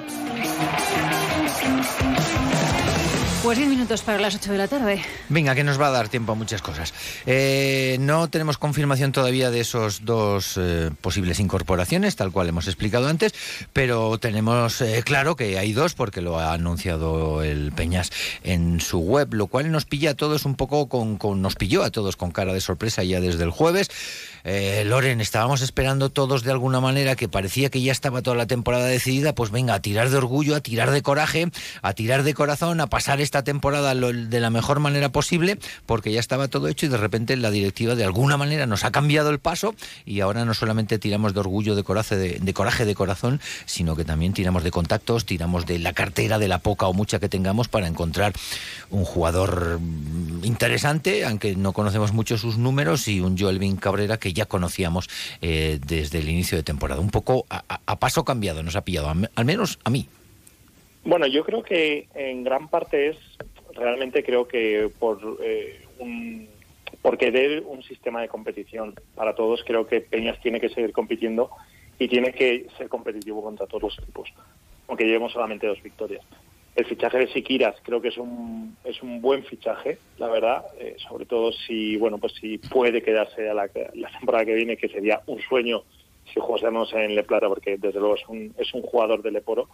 Pues 3.43 3.59
10 3.59 3.69
minutos 3.69 4.01
para 4.01 4.19
las 4.19 4.35
8 4.35 4.51
de 4.51 4.57
la 4.57 4.67
tarde. 4.67 5.01
Venga, 5.29 5.55
que 5.55 5.63
nos 5.63 5.79
va 5.79 5.87
a 5.87 5.91
dar 5.91 6.09
tiempo 6.09 6.31
a 6.31 6.35
muchas 6.35 6.61
cosas. 6.61 6.93
Eh, 7.25 7.97
no 7.99 8.29
tenemos 8.29 8.57
confirmación 8.57 9.11
todavía 9.11 9.51
de 9.51 9.59
esos 9.59 10.05
dos 10.05 10.55
eh, 10.57 10.89
posibles 10.99 11.39
incorporaciones, 11.39 12.15
tal 12.15 12.31
cual 12.31 12.49
hemos 12.49 12.67
explicado 12.67 13.07
antes, 13.07 13.33
pero 13.71 14.17
tenemos 14.17 14.81
eh, 14.81 15.03
claro 15.05 15.35
que 15.35 15.59
hay 15.59 15.71
dos 15.71 15.93
porque 15.93 16.21
lo 16.21 16.39
ha 16.39 16.51
anunciado 16.51 17.43
el 17.43 17.71
Peñas 17.73 18.11
en 18.43 18.81
su 18.81 18.99
web, 18.99 19.33
lo 19.33 19.47
cual 19.47 19.71
nos 19.71 19.85
pilla 19.85 20.09
a 20.09 20.15
todos 20.15 20.45
un 20.45 20.55
poco 20.55 20.89
con, 20.89 21.17
con 21.17 21.41
nos 21.41 21.55
pilló 21.55 21.83
a 21.83 21.91
todos 21.91 22.17
con 22.17 22.31
cara 22.31 22.53
de 22.53 22.59
sorpresa 22.59 23.03
ya 23.03 23.21
desde 23.21 23.43
el 23.43 23.51
jueves. 23.51 23.89
Eh, 24.43 24.83
Loren, 24.85 25.21
estábamos 25.21 25.61
esperando 25.61 26.09
todos 26.09 26.43
de 26.43 26.51
alguna 26.51 26.79
manera 26.79 27.15
que 27.15 27.27
parecía 27.27 27.69
que 27.69 27.81
ya 27.81 27.91
estaba 27.91 28.21
toda 28.21 28.35
la 28.35 28.47
temporada 28.47 28.85
decidida, 28.85 29.33
pues 29.33 29.51
venga, 29.51 29.73
a 29.73 29.81
tirar 29.81 30.09
de 30.09 30.17
orgullo, 30.17 30.55
a 30.55 30.61
tirar 30.61 30.91
de 30.91 31.01
coraje, 31.01 31.49
a 31.81 31.93
tirar 31.93 32.23
de 32.23 32.33
corazón, 32.33 32.79
a 32.81 32.87
pasar 32.87 33.21
esta 33.21 33.43
temporada 33.43 33.93
de 33.93 34.39
la 34.39 34.49
mejor 34.49 34.79
manera 34.79 35.09
posible, 35.09 35.59
porque 35.85 36.11
ya 36.11 36.19
estaba 36.19 36.47
todo 36.47 36.67
hecho 36.67 36.85
y 36.85 36.89
de 36.89 36.97
repente 36.97 37.35
la 37.37 37.51
directiva 37.51 37.95
de 37.95 38.03
alguna 38.03 38.37
manera 38.37 38.65
nos 38.65 38.83
ha 38.83 38.91
cambiado 38.91 39.29
el 39.29 39.39
paso 39.39 39.75
y 40.05 40.21
ahora 40.21 40.45
no 40.45 40.53
solamente 40.53 40.99
tiramos 40.99 41.33
de 41.33 41.39
orgullo, 41.39 41.75
de 41.75 41.83
coraje, 41.83 42.15
de, 42.15 42.39
de 42.39 42.53
coraje, 42.53 42.85
de 42.85 42.95
corazón, 42.95 43.41
sino 43.65 43.95
que 43.95 44.05
también 44.05 44.33
tiramos 44.33 44.63
de 44.63 44.71
contactos, 44.71 45.25
tiramos 45.25 45.65
de 45.65 45.79
la 45.79 45.93
cartera, 45.93 46.39
de 46.39 46.47
la 46.47 46.59
poca 46.59 46.87
o 46.87 46.93
mucha 46.93 47.19
que 47.19 47.29
tengamos 47.29 47.67
para 47.67 47.87
encontrar 47.87 48.33
un 48.89 49.05
jugador 49.05 49.79
mm, 49.79 50.45
interesante, 50.45 51.25
aunque 51.25 51.55
no 51.55 51.73
conocemos 51.73 52.13
mucho 52.13 52.37
sus 52.37 52.57
números, 52.57 53.07
y 53.07 53.19
un 53.19 53.37
Joelvin 53.37 53.75
Cabrera 53.77 54.17
que 54.17 54.33
ya 54.37 54.45
conocíamos 54.45 55.09
eh, 55.41 55.79
desde 55.85 56.19
el 56.19 56.29
inicio 56.29 56.57
de 56.57 56.63
temporada. 56.63 57.01
Un 57.01 57.09
poco 57.09 57.45
a, 57.49 57.99
paso 57.99 58.23
cambiado 58.23 58.63
nos 58.63 58.75
ha 58.75 58.85
pillado, 58.85 59.09
al 59.09 59.45
menos 59.45 59.79
a 59.83 59.89
mí. 59.89 60.07
Bueno, 61.03 61.27
yo 61.27 61.43
creo 61.43 61.63
que 61.63 62.07
en 62.15 62.43
gran 62.43 62.67
parte 62.67 63.09
es, 63.09 63.17
realmente 63.73 64.23
creo 64.23 64.47
que 64.47 64.89
por 64.99 65.37
eh, 65.41 65.85
un 65.99 66.47
por 67.01 67.17
querer 67.17 67.63
un 67.65 67.83
sistema 67.83 68.21
de 68.21 68.27
competición 68.27 68.93
para 69.15 69.33
todos, 69.33 69.63
creo 69.65 69.87
que 69.87 70.01
Peñas 70.01 70.39
tiene 70.41 70.59
que 70.59 70.69
seguir 70.69 70.91
compitiendo 70.91 71.49
y 71.99 72.07
tiene 72.07 72.33
que 72.33 72.67
ser 72.77 72.89
competitivo 72.89 73.41
contra 73.41 73.65
todos 73.65 73.83
los 73.83 73.99
equipos, 73.99 74.33
aunque 74.87 75.05
llevemos 75.05 75.31
solamente 75.31 75.67
dos 75.67 75.81
victorias. 75.81 76.23
El 76.77 76.85
fichaje 76.85 77.17
de 77.17 77.27
Siquiras 77.33 77.75
creo 77.81 77.99
que 77.99 78.09
es 78.09 78.17
un, 78.19 78.77
es 78.83 79.01
un 79.01 79.19
buen 79.19 79.43
fichaje, 79.43 79.97
la 80.19 80.27
verdad, 80.27 80.63
eh, 80.79 80.95
sobre 81.09 81.25
todo 81.25 81.51
si 81.51 81.97
bueno 81.97 82.19
pues 82.19 82.33
si 82.33 82.59
puede 82.59 83.01
quedarse 83.01 83.49
a 83.49 83.55
la, 83.55 83.67
la, 83.95 84.11
temporada 84.11 84.45
que 84.45 84.53
viene, 84.53 84.77
que 84.77 84.87
sería 84.87 85.23
un 85.25 85.41
sueño 85.41 85.81
si 86.31 86.39
jugásemos 86.39 86.93
en 86.93 87.15
Le 87.15 87.23
Plata, 87.23 87.47
porque 87.47 87.77
desde 87.77 87.99
luego 87.99 88.13
es 88.13 88.21
un, 88.27 88.53
es 88.59 88.71
un 88.75 88.83
jugador 88.83 89.23
de 89.23 89.31
Leporo. 89.31 89.69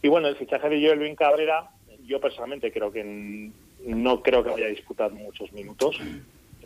Y 0.00 0.06
bueno, 0.06 0.28
el 0.28 0.36
fichaje 0.36 0.68
de 0.68 0.80
Joel 0.80 1.16
Cabrera, 1.16 1.70
yo 2.06 2.20
personalmente 2.20 2.70
creo 2.70 2.92
que 2.92 3.50
no 3.84 4.22
creo 4.22 4.44
que 4.44 4.50
vaya 4.50 4.66
a 4.66 4.68
disputar 4.68 5.10
muchos 5.10 5.52
minutos, 5.52 5.98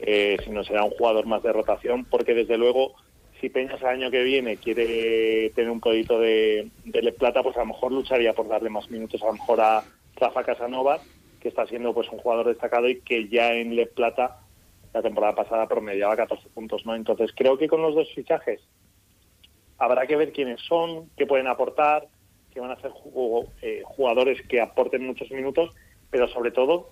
eh, 0.02 0.36
sino 0.44 0.64
será 0.64 0.84
un 0.84 0.90
jugador 0.90 1.24
más 1.24 1.42
de 1.42 1.50
rotación, 1.50 2.04
porque 2.04 2.34
desde 2.34 2.58
luego 2.58 2.94
si 3.40 3.48
Peñas 3.48 3.80
el 3.80 3.88
año 3.88 4.10
que 4.10 4.22
viene 4.22 4.56
quiere 4.56 5.50
tener 5.50 5.70
un 5.70 5.80
proyecto 5.80 6.18
de, 6.18 6.70
de 6.84 7.12
Plata, 7.12 7.42
pues 7.42 7.56
a 7.56 7.60
lo 7.60 7.66
mejor 7.66 7.92
lucharía 7.92 8.34
por 8.34 8.48
darle 8.48 8.70
más 8.70 8.90
minutos 8.90 9.22
a 9.22 9.26
lo 9.26 9.34
mejor 9.34 9.60
a 9.60 9.84
Rafa 10.16 10.44
Casanova, 10.44 11.00
que 11.40 11.48
está 11.48 11.66
siendo 11.66 11.94
pues 11.94 12.08
un 12.10 12.18
jugador 12.18 12.48
destacado 12.48 12.88
y 12.88 13.00
que 13.00 13.28
ya 13.28 13.52
en 13.54 13.76
Le 13.76 13.86
Plata 13.86 14.40
la 14.92 15.02
temporada 15.02 15.34
pasada 15.34 15.68
promediaba 15.68 16.16
14 16.16 16.48
puntos, 16.48 16.84
¿no? 16.86 16.94
Entonces 16.94 17.30
creo 17.36 17.58
que 17.58 17.68
con 17.68 17.82
los 17.82 17.94
dos 17.94 18.08
fichajes 18.14 18.60
habrá 19.78 20.06
que 20.06 20.16
ver 20.16 20.32
quiénes 20.32 20.60
son, 20.62 21.10
qué 21.16 21.26
pueden 21.26 21.46
aportar, 21.46 22.08
que 22.52 22.60
van 22.60 22.72
a 22.72 22.80
ser 22.80 22.90
eh, 23.62 23.82
jugadores 23.84 24.40
que 24.48 24.60
aporten 24.60 25.06
muchos 25.06 25.30
minutos, 25.30 25.70
pero 26.10 26.26
sobre 26.28 26.50
todo 26.50 26.90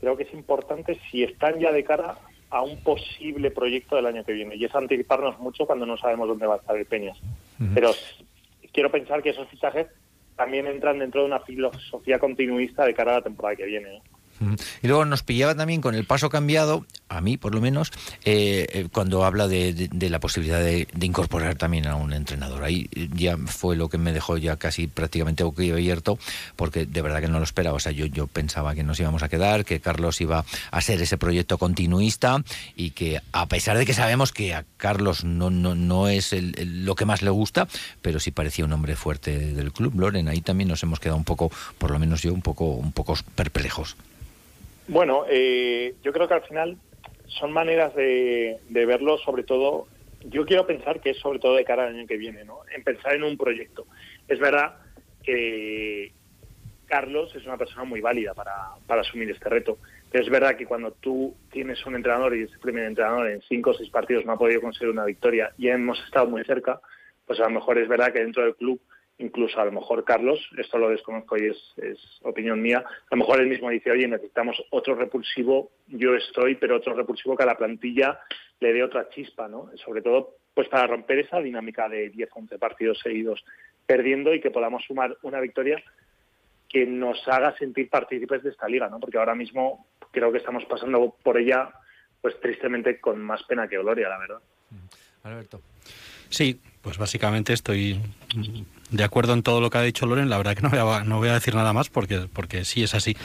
creo 0.00 0.16
que 0.16 0.22
es 0.24 0.32
importante 0.32 0.98
si 1.10 1.24
están 1.24 1.58
ya 1.58 1.72
de 1.72 1.82
cara 1.82 2.18
a 2.50 2.62
un 2.62 2.82
posible 2.82 3.50
proyecto 3.50 3.96
del 3.96 4.06
año 4.06 4.24
que 4.24 4.32
viene. 4.32 4.56
Y 4.56 4.64
es 4.64 4.74
anticiparnos 4.74 5.38
mucho 5.38 5.66
cuando 5.66 5.86
no 5.86 5.96
sabemos 5.96 6.28
dónde 6.28 6.46
va 6.46 6.54
a 6.54 6.58
estar 6.58 6.76
el 6.76 6.86
Peñas. 6.86 7.18
Pero 7.74 7.92
quiero 8.72 8.90
pensar 8.90 9.22
que 9.22 9.30
esos 9.30 9.48
fichajes 9.48 9.88
también 10.36 10.66
entran 10.66 10.98
dentro 10.98 11.22
de 11.22 11.26
una 11.26 11.40
filosofía 11.40 12.18
continuista 12.18 12.84
de 12.84 12.94
cara 12.94 13.12
a 13.12 13.14
la 13.16 13.22
temporada 13.22 13.56
que 13.56 13.66
viene. 13.66 14.00
Y 14.82 14.86
luego 14.86 15.04
nos 15.04 15.22
pillaba 15.22 15.54
también 15.54 15.80
con 15.80 15.94
el 15.94 16.04
paso 16.04 16.30
cambiado, 16.30 16.86
a 17.08 17.20
mí 17.20 17.36
por 17.36 17.54
lo 17.54 17.60
menos, 17.60 17.90
eh, 18.24 18.66
eh, 18.72 18.88
cuando 18.92 19.24
habla 19.24 19.48
de, 19.48 19.88
la 19.92 20.20
posibilidad 20.20 20.60
de, 20.60 20.86
incorporar 21.00 21.56
también 21.56 21.86
a 21.86 21.96
un 21.96 22.12
entrenador. 22.12 22.64
Ahí 22.64 22.88
ya 23.14 23.36
fue 23.36 23.76
lo 23.76 23.88
que 23.88 23.98
me 23.98 24.12
dejó 24.12 24.36
ya 24.36 24.56
casi 24.56 24.86
prácticamente 24.86 25.42
abierto, 25.42 26.18
porque 26.56 26.86
de 26.86 27.02
verdad 27.02 27.20
que 27.20 27.28
no 27.28 27.38
lo 27.38 27.44
esperaba. 27.44 27.76
O 27.76 27.80
sea, 27.80 27.92
yo, 27.92 28.06
yo 28.06 28.26
pensaba 28.26 28.74
que 28.74 28.82
nos 28.82 29.00
íbamos 29.00 29.22
a 29.22 29.28
quedar, 29.28 29.64
que 29.64 29.80
Carlos 29.80 30.20
iba 30.20 30.44
a 30.70 30.80
ser 30.80 31.00
ese 31.00 31.18
proyecto 31.18 31.58
continuista 31.58 32.42
y 32.76 32.90
que 32.90 33.20
a 33.32 33.46
pesar 33.46 33.78
de 33.78 33.86
que 33.86 33.94
sabemos 33.94 34.32
que 34.32 34.54
a 34.54 34.64
Carlos 34.76 35.24
no, 35.24 35.50
no, 35.50 35.74
no 35.74 36.08
es 36.08 36.34
lo 36.58 36.94
que 36.94 37.04
más 37.04 37.22
le 37.22 37.30
gusta, 37.30 37.68
pero 38.02 38.20
sí 38.20 38.30
parecía 38.30 38.64
un 38.64 38.72
hombre 38.72 38.96
fuerte 38.96 39.52
del 39.52 39.72
club. 39.72 39.98
Loren, 39.98 40.28
ahí 40.28 40.40
también 40.40 40.68
nos 40.68 40.82
hemos 40.82 41.00
quedado 41.00 41.16
un 41.16 41.24
poco, 41.24 41.50
por 41.78 41.90
lo 41.90 41.98
menos 41.98 42.22
yo, 42.22 42.32
un 42.32 42.42
poco, 42.42 42.66
un 42.66 42.92
poco 42.92 43.16
perplejos. 43.34 43.96
Bueno, 44.88 45.26
eh, 45.28 45.96
yo 46.02 46.12
creo 46.14 46.26
que 46.26 46.34
al 46.34 46.44
final 46.44 46.78
son 47.26 47.52
maneras 47.52 47.94
de, 47.94 48.58
verlo, 48.70 49.18
sobre 49.18 49.42
todo, 49.42 49.86
yo 50.24 50.46
quiero 50.46 50.66
pensar 50.66 51.00
que 51.00 51.10
es 51.10 51.18
sobre 51.18 51.38
todo 51.38 51.56
de 51.56 51.64
cara 51.64 51.84
al 51.84 51.94
año 51.94 52.06
que 52.06 52.16
viene, 52.16 52.42
¿no? 52.44 52.60
En 52.74 52.82
pensar 52.82 53.14
en 53.14 53.22
un 53.22 53.36
proyecto. 53.36 53.86
Es 54.26 54.38
verdad 54.38 54.76
que 55.22 56.12
Carlos 56.86 57.34
es 57.36 57.44
una 57.44 57.58
persona 57.58 57.84
muy 57.84 58.00
válida 58.00 58.32
para, 58.32 58.76
para 58.86 59.02
asumir 59.02 59.30
este 59.30 59.50
reto. 59.50 59.78
Pero 60.10 60.24
es 60.24 60.30
verdad 60.30 60.56
que 60.56 60.64
cuando 60.64 60.92
tú 60.92 61.36
tienes 61.52 61.84
un 61.84 61.94
entrenador 61.94 62.34
y 62.34 62.44
ese 62.44 62.58
primer 62.58 62.84
entrenador 62.84 63.28
en 63.28 63.42
cinco 63.42 63.70
o 63.70 63.74
seis 63.74 63.90
partidos 63.90 64.24
no 64.24 64.32
ha 64.32 64.38
podido 64.38 64.62
conseguir 64.62 64.88
una 64.88 65.04
victoria 65.04 65.52
y 65.58 65.68
hemos 65.68 66.02
estado 66.02 66.26
muy 66.28 66.42
cerca, 66.44 66.80
pues 67.26 67.38
a 67.40 67.44
lo 67.44 67.50
mejor 67.50 67.76
es 67.76 67.88
verdad 67.88 68.10
que 68.10 68.20
dentro 68.20 68.42
del 68.42 68.56
club 68.56 68.80
incluso 69.18 69.60
a 69.60 69.64
lo 69.64 69.72
mejor 69.72 70.04
Carlos, 70.04 70.40
esto 70.56 70.78
lo 70.78 70.90
desconozco 70.90 71.36
y 71.36 71.46
es, 71.46 71.56
es, 71.76 71.98
opinión 72.22 72.62
mía, 72.62 72.84
a 72.86 73.14
lo 73.14 73.18
mejor 73.18 73.40
él 73.40 73.48
mismo 73.48 73.68
dice, 73.70 73.90
oye, 73.90 74.06
necesitamos 74.06 74.62
otro 74.70 74.94
repulsivo, 74.94 75.70
yo 75.88 76.14
estoy, 76.14 76.54
pero 76.54 76.76
otro 76.76 76.94
repulsivo 76.94 77.36
que 77.36 77.42
a 77.42 77.46
la 77.46 77.56
plantilla 77.56 78.20
le 78.60 78.72
dé 78.72 78.82
otra 78.82 79.08
chispa, 79.08 79.48
¿no? 79.48 79.70
Sobre 79.84 80.02
todo, 80.02 80.36
pues 80.54 80.68
para 80.68 80.86
romper 80.86 81.20
esa 81.20 81.40
dinámica 81.40 81.88
de 81.88 82.10
10, 82.10 82.30
11 82.32 82.58
partidos 82.58 82.98
seguidos 83.02 83.44
perdiendo 83.86 84.34
y 84.34 84.40
que 84.40 84.50
podamos 84.50 84.84
sumar 84.84 85.16
una 85.22 85.40
victoria 85.40 85.82
que 86.68 86.86
nos 86.86 87.26
haga 87.26 87.56
sentir 87.56 87.88
partícipes 87.88 88.42
de 88.42 88.50
esta 88.50 88.68
liga, 88.68 88.88
¿no? 88.88 89.00
Porque 89.00 89.18
ahora 89.18 89.34
mismo 89.34 89.86
creo 90.10 90.30
que 90.30 90.38
estamos 90.38 90.64
pasando 90.66 91.16
por 91.22 91.38
ella, 91.38 91.70
pues 92.20 92.38
tristemente 92.40 93.00
con 93.00 93.20
más 93.22 93.42
pena 93.44 93.66
que 93.66 93.78
gloria, 93.78 94.08
la 94.08 94.18
verdad. 94.18 94.38
Alberto. 95.22 95.60
Sí, 96.28 96.60
pues 96.82 96.98
básicamente 96.98 97.54
estoy 97.54 97.98
de 98.90 99.04
acuerdo 99.04 99.34
en 99.34 99.42
todo 99.42 99.60
lo 99.60 99.70
que 99.70 99.78
ha 99.78 99.82
dicho 99.82 100.06
Loren. 100.06 100.30
La 100.30 100.38
verdad 100.38 100.54
que 100.54 100.62
no 100.62 100.70
voy 100.70 100.78
a, 100.78 101.04
no 101.04 101.18
voy 101.18 101.28
a 101.28 101.34
decir 101.34 101.54
nada 101.54 101.72
más 101.72 101.88
porque, 101.88 102.28
porque 102.32 102.64
sí 102.64 102.82
es 102.82 102.94
así. 102.94 103.16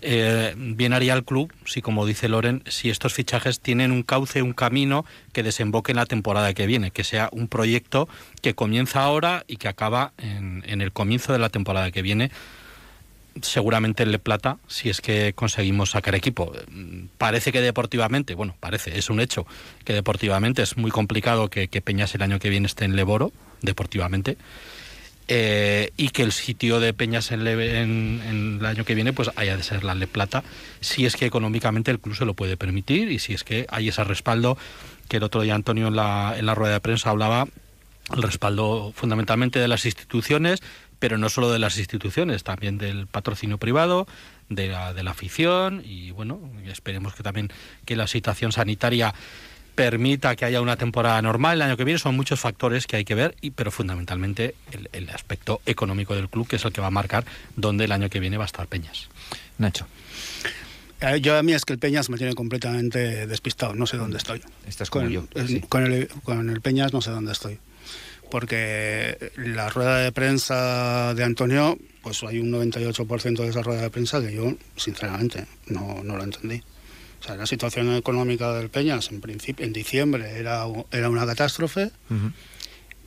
Eh, 0.00 0.54
bien 0.56 0.92
haría 0.92 1.14
el 1.14 1.24
club, 1.24 1.52
si 1.64 1.82
como 1.82 2.06
dice 2.06 2.28
Loren, 2.28 2.62
si 2.66 2.90
estos 2.90 3.14
fichajes 3.14 3.60
tienen 3.60 3.90
un 3.90 4.02
cauce, 4.02 4.42
un 4.42 4.52
camino 4.52 5.04
que 5.32 5.42
desemboque 5.42 5.92
en 5.92 5.96
la 5.96 6.06
temporada 6.06 6.52
que 6.54 6.66
viene, 6.66 6.90
que 6.90 7.04
sea 7.04 7.28
un 7.32 7.48
proyecto 7.48 8.08
que 8.42 8.54
comienza 8.54 9.02
ahora 9.02 9.44
y 9.48 9.56
que 9.56 9.68
acaba 9.68 10.12
en, 10.18 10.62
el 10.80 10.92
comienzo 10.92 11.32
de 11.32 11.38
la 11.38 11.48
temporada 11.48 11.90
que 11.90 12.02
viene 12.02 12.30
seguramente 13.42 14.02
el 14.02 14.18
Plata, 14.18 14.58
si 14.66 14.88
es 14.90 15.00
que 15.00 15.32
conseguimos 15.32 15.90
sacar 15.90 16.14
equipo. 16.16 16.52
Parece 17.18 17.52
que 17.52 17.60
deportivamente, 17.60 18.34
bueno, 18.34 18.56
parece, 18.58 18.98
es 18.98 19.10
un 19.10 19.20
hecho, 19.20 19.46
que 19.84 19.92
deportivamente 19.92 20.62
es 20.62 20.76
muy 20.76 20.90
complicado 20.90 21.48
que, 21.48 21.68
Peñas 21.68 22.14
el 22.16 22.22
año 22.22 22.40
que 22.40 22.48
viene 22.48 22.66
esté 22.66 22.84
en 22.84 22.96
Leboro, 22.96 23.32
deportivamente. 23.62 24.36
Eh, 25.30 25.92
y 25.98 26.08
que 26.08 26.22
el 26.22 26.32
sitio 26.32 26.80
de 26.80 26.94
Peñas 26.94 27.32
en, 27.32 27.46
el 27.46 28.64
año 28.64 28.86
que 28.86 28.94
viene 28.94 29.12
pues 29.12 29.30
haya 29.36 29.58
de 29.58 29.62
ser 29.62 29.84
la 29.84 29.94
Le 29.94 30.06
Plata, 30.06 30.42
si 30.80 31.04
es 31.04 31.16
que 31.16 31.26
económicamente 31.26 31.90
el 31.90 32.00
club 32.00 32.16
se 32.16 32.24
lo 32.24 32.32
puede 32.32 32.56
permitir 32.56 33.12
y 33.12 33.18
si 33.18 33.34
es 33.34 33.44
que 33.44 33.66
hay 33.68 33.88
ese 33.88 34.02
respaldo 34.04 34.56
que 35.06 35.18
el 35.18 35.22
otro 35.22 35.42
día 35.42 35.54
Antonio 35.54 35.88
en 35.88 35.96
la, 35.96 36.34
en 36.38 36.46
la 36.46 36.54
rueda 36.54 36.72
de 36.72 36.80
prensa 36.80 37.10
hablaba, 37.10 37.46
el 38.16 38.22
respaldo 38.22 38.92
fundamentalmente 38.94 39.58
de 39.58 39.68
las 39.68 39.84
instituciones, 39.84 40.60
pero 40.98 41.18
no 41.18 41.28
solo 41.28 41.52
de 41.52 41.58
las 41.58 41.76
instituciones, 41.76 42.42
también 42.42 42.78
del 42.78 43.06
patrocinio 43.06 43.58
privado, 43.58 44.06
de 44.48 44.68
la, 44.68 44.94
de 44.94 45.02
la 45.02 45.10
afición 45.10 45.82
y 45.84 46.10
bueno, 46.10 46.40
esperemos 46.66 47.14
que 47.14 47.22
también 47.22 47.50
que 47.84 47.96
la 47.96 48.06
situación 48.06 48.50
sanitaria 48.50 49.14
permita 49.78 50.34
que 50.34 50.44
haya 50.44 50.60
una 50.60 50.76
temporada 50.76 51.22
normal 51.22 51.58
el 51.58 51.62
año 51.62 51.76
que 51.76 51.84
viene. 51.84 52.00
Son 52.00 52.16
muchos 52.16 52.40
factores 52.40 52.88
que 52.88 52.96
hay 52.96 53.04
que 53.04 53.14
ver, 53.14 53.36
y, 53.40 53.52
pero 53.52 53.70
fundamentalmente 53.70 54.56
el, 54.72 54.88
el 54.92 55.08
aspecto 55.10 55.60
económico 55.66 56.16
del 56.16 56.28
club, 56.28 56.48
que 56.48 56.56
es 56.56 56.64
el 56.64 56.72
que 56.72 56.80
va 56.80 56.88
a 56.88 56.90
marcar 56.90 57.24
dónde 57.54 57.84
el 57.84 57.92
año 57.92 58.10
que 58.10 58.18
viene 58.18 58.36
va 58.36 58.42
a 58.42 58.46
estar 58.46 58.66
Peñas. 58.66 59.08
Nacho. 59.56 59.86
Eh, 61.00 61.20
yo 61.20 61.38
a 61.38 61.44
mí 61.44 61.52
es 61.52 61.64
que 61.64 61.74
el 61.74 61.78
Peñas 61.78 62.10
me 62.10 62.18
tiene 62.18 62.34
completamente 62.34 63.28
despistado, 63.28 63.72
no 63.76 63.86
sé 63.86 63.98
dónde 63.98 64.18
estoy. 64.18 64.42
Estás 64.66 64.90
con, 64.90 65.08
yo. 65.10 65.28
Con, 65.68 65.86
el, 65.86 66.08
con 66.24 66.50
el 66.50 66.60
Peñas 66.60 66.92
no 66.92 67.00
sé 67.00 67.12
dónde 67.12 67.30
estoy 67.30 67.60
porque 68.30 69.32
la 69.36 69.70
rueda 69.70 70.00
de 70.00 70.12
prensa 70.12 71.14
de 71.14 71.24
Antonio, 71.24 71.78
pues 72.02 72.22
hay 72.24 72.40
un 72.40 72.52
98% 72.52 73.36
de 73.36 73.48
esa 73.48 73.62
rueda 73.62 73.80
de 73.80 73.88
prensa 73.88 74.20
que 74.20 74.34
yo, 74.34 74.52
sinceramente, 74.76 75.46
no, 75.68 76.02
no 76.04 76.18
lo 76.18 76.24
entendí. 76.24 76.62
O 77.20 77.24
sea, 77.24 77.36
la 77.36 77.46
situación 77.46 77.94
económica 77.94 78.52
del 78.52 78.68
Peñas, 78.68 79.10
en 79.10 79.20
principio, 79.20 79.66
en 79.66 79.72
diciembre 79.72 80.38
era, 80.38 80.64
era 80.92 81.10
una 81.10 81.26
catástrofe. 81.26 81.90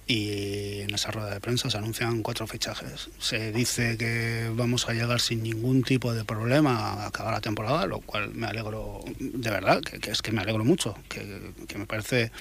Y 0.08 0.82
en 0.82 0.94
esa 0.94 1.12
rueda 1.12 1.34
de 1.34 1.40
prensa 1.40 1.70
se 1.70 1.78
anuncian 1.78 2.22
cuatro 2.22 2.46
fichajes. 2.46 3.10
Se 3.20 3.54
dice 3.54 3.98
que 3.98 4.52
vamos 4.54 4.90
a 4.90 4.94
llegar 4.94 5.22
sin 5.22 5.44
ningún 5.44 5.84
tipo 5.84 6.14
de 6.14 6.26
problema 6.26 6.78
a 6.78 7.08
acabar 7.08 7.34
la 7.34 7.40
temporada, 7.40 7.86
lo 7.86 8.02
cual 8.02 8.34
me 8.34 8.48
alegro, 8.48 9.00
de 9.20 9.50
verdad, 9.50 9.80
que, 9.82 10.00
que 10.00 10.12
es 10.12 10.22
que 10.22 10.34
me 10.34 10.42
alegro 10.42 10.66
mucho, 10.66 10.98
que, 11.08 11.54
que 11.68 11.78
me 11.78 11.86
parece 11.86 12.32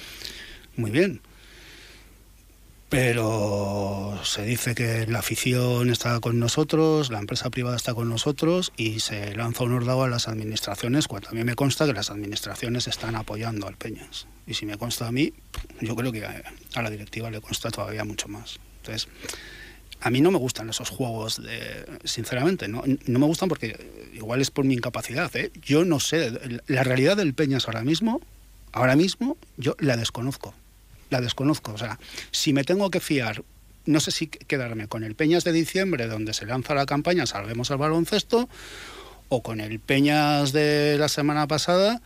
muy 0.77 0.91
bien 0.91 1.21
pero 2.91 4.19
se 4.25 4.43
dice 4.45 4.75
que 4.75 5.07
la 5.07 5.21
afición 5.21 5.91
está 5.91 6.19
con 6.19 6.41
nosotros, 6.41 7.11
la 7.11 7.21
empresa 7.21 7.49
privada 7.49 7.77
está 7.77 7.95
con 7.95 8.09
nosotros 8.09 8.73
y 8.77 8.99
se 8.99 9.33
lanza 9.37 9.63
un 9.63 9.73
ordado 9.73 10.03
a 10.03 10.09
las 10.09 10.27
administraciones, 10.27 11.07
cuando 11.07 11.29
a 11.29 11.33
mí 11.33 11.45
me 11.45 11.55
consta 11.55 11.87
que 11.87 11.93
las 11.93 12.11
administraciones 12.11 12.89
están 12.89 13.15
apoyando 13.15 13.69
al 13.69 13.77
Peñas. 13.77 14.27
Y 14.45 14.55
si 14.55 14.67
me 14.67 14.77
consta 14.77 15.07
a 15.07 15.13
mí, 15.13 15.33
yo 15.81 15.95
creo 15.95 16.11
que 16.11 16.27
a 16.27 16.83
la 16.83 16.91
directiva 16.91 17.31
le 17.31 17.41
consta 17.41 17.71
todavía 17.71 18.05
mucho 18.05 18.27
más. 18.27 18.59
Entonces, 18.79 19.07
a 20.01 20.11
mí 20.11 20.21
no 20.21 20.33
me 20.33 20.39
gustan 20.39 20.69
esos 20.69 20.91
juegos, 20.91 21.41
de, 21.41 21.87
sinceramente, 22.03 22.67
no, 22.67 22.83
no 23.07 23.19
me 23.21 23.27
gustan 23.27 23.49
porque 23.49 24.11
igual 24.15 24.41
es 24.41 24.51
por 24.51 24.65
mi 24.65 24.75
incapacidad. 24.75 25.35
¿eh? 25.37 25.53
Yo 25.63 25.85
no 25.85 26.01
sé, 26.01 26.33
la 26.67 26.83
realidad 26.83 27.17
del 27.17 27.35
Peñas 27.35 27.69
ahora 27.69 27.85
mismo, 27.85 28.21
ahora 28.73 28.97
mismo, 28.97 29.37
yo 29.57 29.77
la 29.79 29.97
desconozco 29.97 30.55
la 31.11 31.21
desconozco. 31.21 31.73
O 31.73 31.79
sea, 31.79 31.99
si 32.31 32.53
me 32.53 32.65
tengo 32.65 32.91
que 32.91 33.01
fiar, 33.01 33.45
no 33.85 34.01
sé 34.01 34.11
si 34.11 34.29
quedarme 34.29 34.89
con 34.89 35.05
el 35.05 35.15
Peñas 35.15 35.45
de 35.45 35.53
diciembre, 35.53 36.07
donde 36.07 36.33
se 36.33 36.47
lanza 36.47 36.75
la 36.75 36.87
campaña 36.87 37.27
Salvemos 37.27 37.71
al 37.71 37.79
baloncesto, 37.79 38.49
o 39.29 39.43
con 39.43 39.61
el 39.61 39.79
Peñas 39.81 40.53
de 40.53 40.97
la 40.99 41.09
semana 41.09 41.47
pasada, 41.47 42.01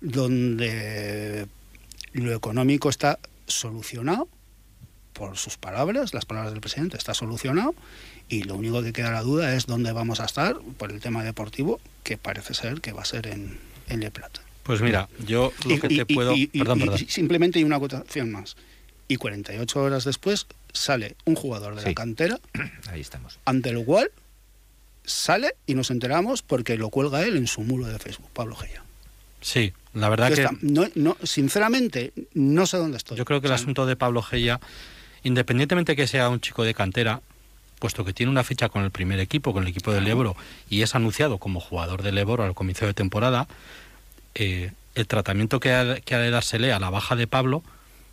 donde 0.00 1.46
lo 2.12 2.34
económico 2.34 2.88
está 2.88 3.18
solucionado, 3.46 4.28
por 5.12 5.36
sus 5.36 5.56
palabras, 5.56 6.12
las 6.12 6.26
palabras 6.26 6.52
del 6.52 6.60
presidente, 6.60 6.96
está 6.96 7.14
solucionado, 7.14 7.74
y 8.28 8.42
lo 8.42 8.56
único 8.56 8.82
que 8.82 8.92
queda 8.92 9.10
la 9.10 9.22
duda 9.22 9.54
es 9.54 9.66
dónde 9.66 9.92
vamos 9.92 10.20
a 10.20 10.24
estar 10.24 10.58
por 10.76 10.92
el 10.92 11.00
tema 11.00 11.22
deportivo, 11.24 11.80
que 12.02 12.18
parece 12.18 12.52
ser 12.52 12.80
que 12.80 12.92
va 12.92 13.02
a 13.02 13.06
ser 13.06 13.28
en, 13.28 13.58
Le 13.88 14.10
Plata. 14.10 14.43
Pues 14.64 14.80
mira, 14.80 15.08
yo 15.26 15.52
lo 15.66 15.78
que 15.78 15.88
te 15.88 16.06
puedo... 16.06 16.34
perdón, 16.52 16.80
perdón. 16.80 16.98
simplemente 17.08 17.58
hay 17.58 17.64
una 17.64 17.76
acotación 17.76 18.32
más. 18.32 18.56
Y 19.06 19.16
48 19.16 19.82
horas 19.82 20.04
después 20.04 20.46
sale 20.72 21.16
un 21.26 21.36
jugador 21.36 21.76
de 21.76 21.82
la 21.82 21.94
cantera. 21.94 22.40
Ahí 22.90 23.00
estamos. 23.00 23.38
Ante 23.44 23.72
lo 23.72 23.84
cual 23.84 24.10
sale 25.04 25.54
y 25.66 25.74
nos 25.74 25.90
enteramos 25.90 26.42
porque 26.42 26.76
lo 26.76 26.88
cuelga 26.88 27.22
él 27.22 27.36
en 27.36 27.46
su 27.46 27.60
muro 27.60 27.86
de 27.86 27.98
Facebook, 27.98 28.30
Pablo 28.32 28.56
Geya. 28.56 28.82
Sí, 29.42 29.74
la 29.92 30.08
verdad 30.08 30.32
que... 30.32 30.48
No, 30.62 30.86
no, 30.94 31.18
sinceramente, 31.22 32.14
no 32.32 32.66
sé 32.66 32.78
dónde 32.78 32.96
estoy. 32.96 33.18
Yo 33.18 33.26
creo 33.26 33.42
que 33.42 33.48
el 33.48 33.52
asunto 33.52 33.84
de 33.84 33.94
Pablo 33.94 34.22
Geya, 34.22 34.58
independientemente 35.22 35.94
que 35.94 36.06
sea 36.06 36.30
un 36.30 36.40
chico 36.40 36.64
de 36.64 36.72
cantera, 36.72 37.20
puesto 37.78 38.06
que 38.06 38.14
tiene 38.14 38.32
una 38.32 38.42
ficha 38.44 38.70
con 38.70 38.82
el 38.82 38.90
primer 38.90 39.20
equipo, 39.20 39.52
con 39.52 39.64
el 39.64 39.68
equipo 39.68 39.92
del 39.92 40.06
Ebro, 40.06 40.34
y 40.70 40.80
es 40.80 40.94
anunciado 40.94 41.36
como 41.36 41.60
jugador 41.60 42.02
del 42.02 42.16
Ebro 42.16 42.42
al 42.42 42.54
comienzo 42.54 42.86
de 42.86 42.94
temporada, 42.94 43.46
eh, 44.34 44.72
el 44.94 45.06
tratamiento 45.06 45.60
que 45.60 45.72
ha, 45.72 45.96
que 45.96 46.14
ha 46.14 46.18
de 46.18 46.30
dársele 46.30 46.72
a 46.72 46.78
la 46.78 46.90
baja 46.90 47.16
de 47.16 47.26
Pablo 47.26 47.62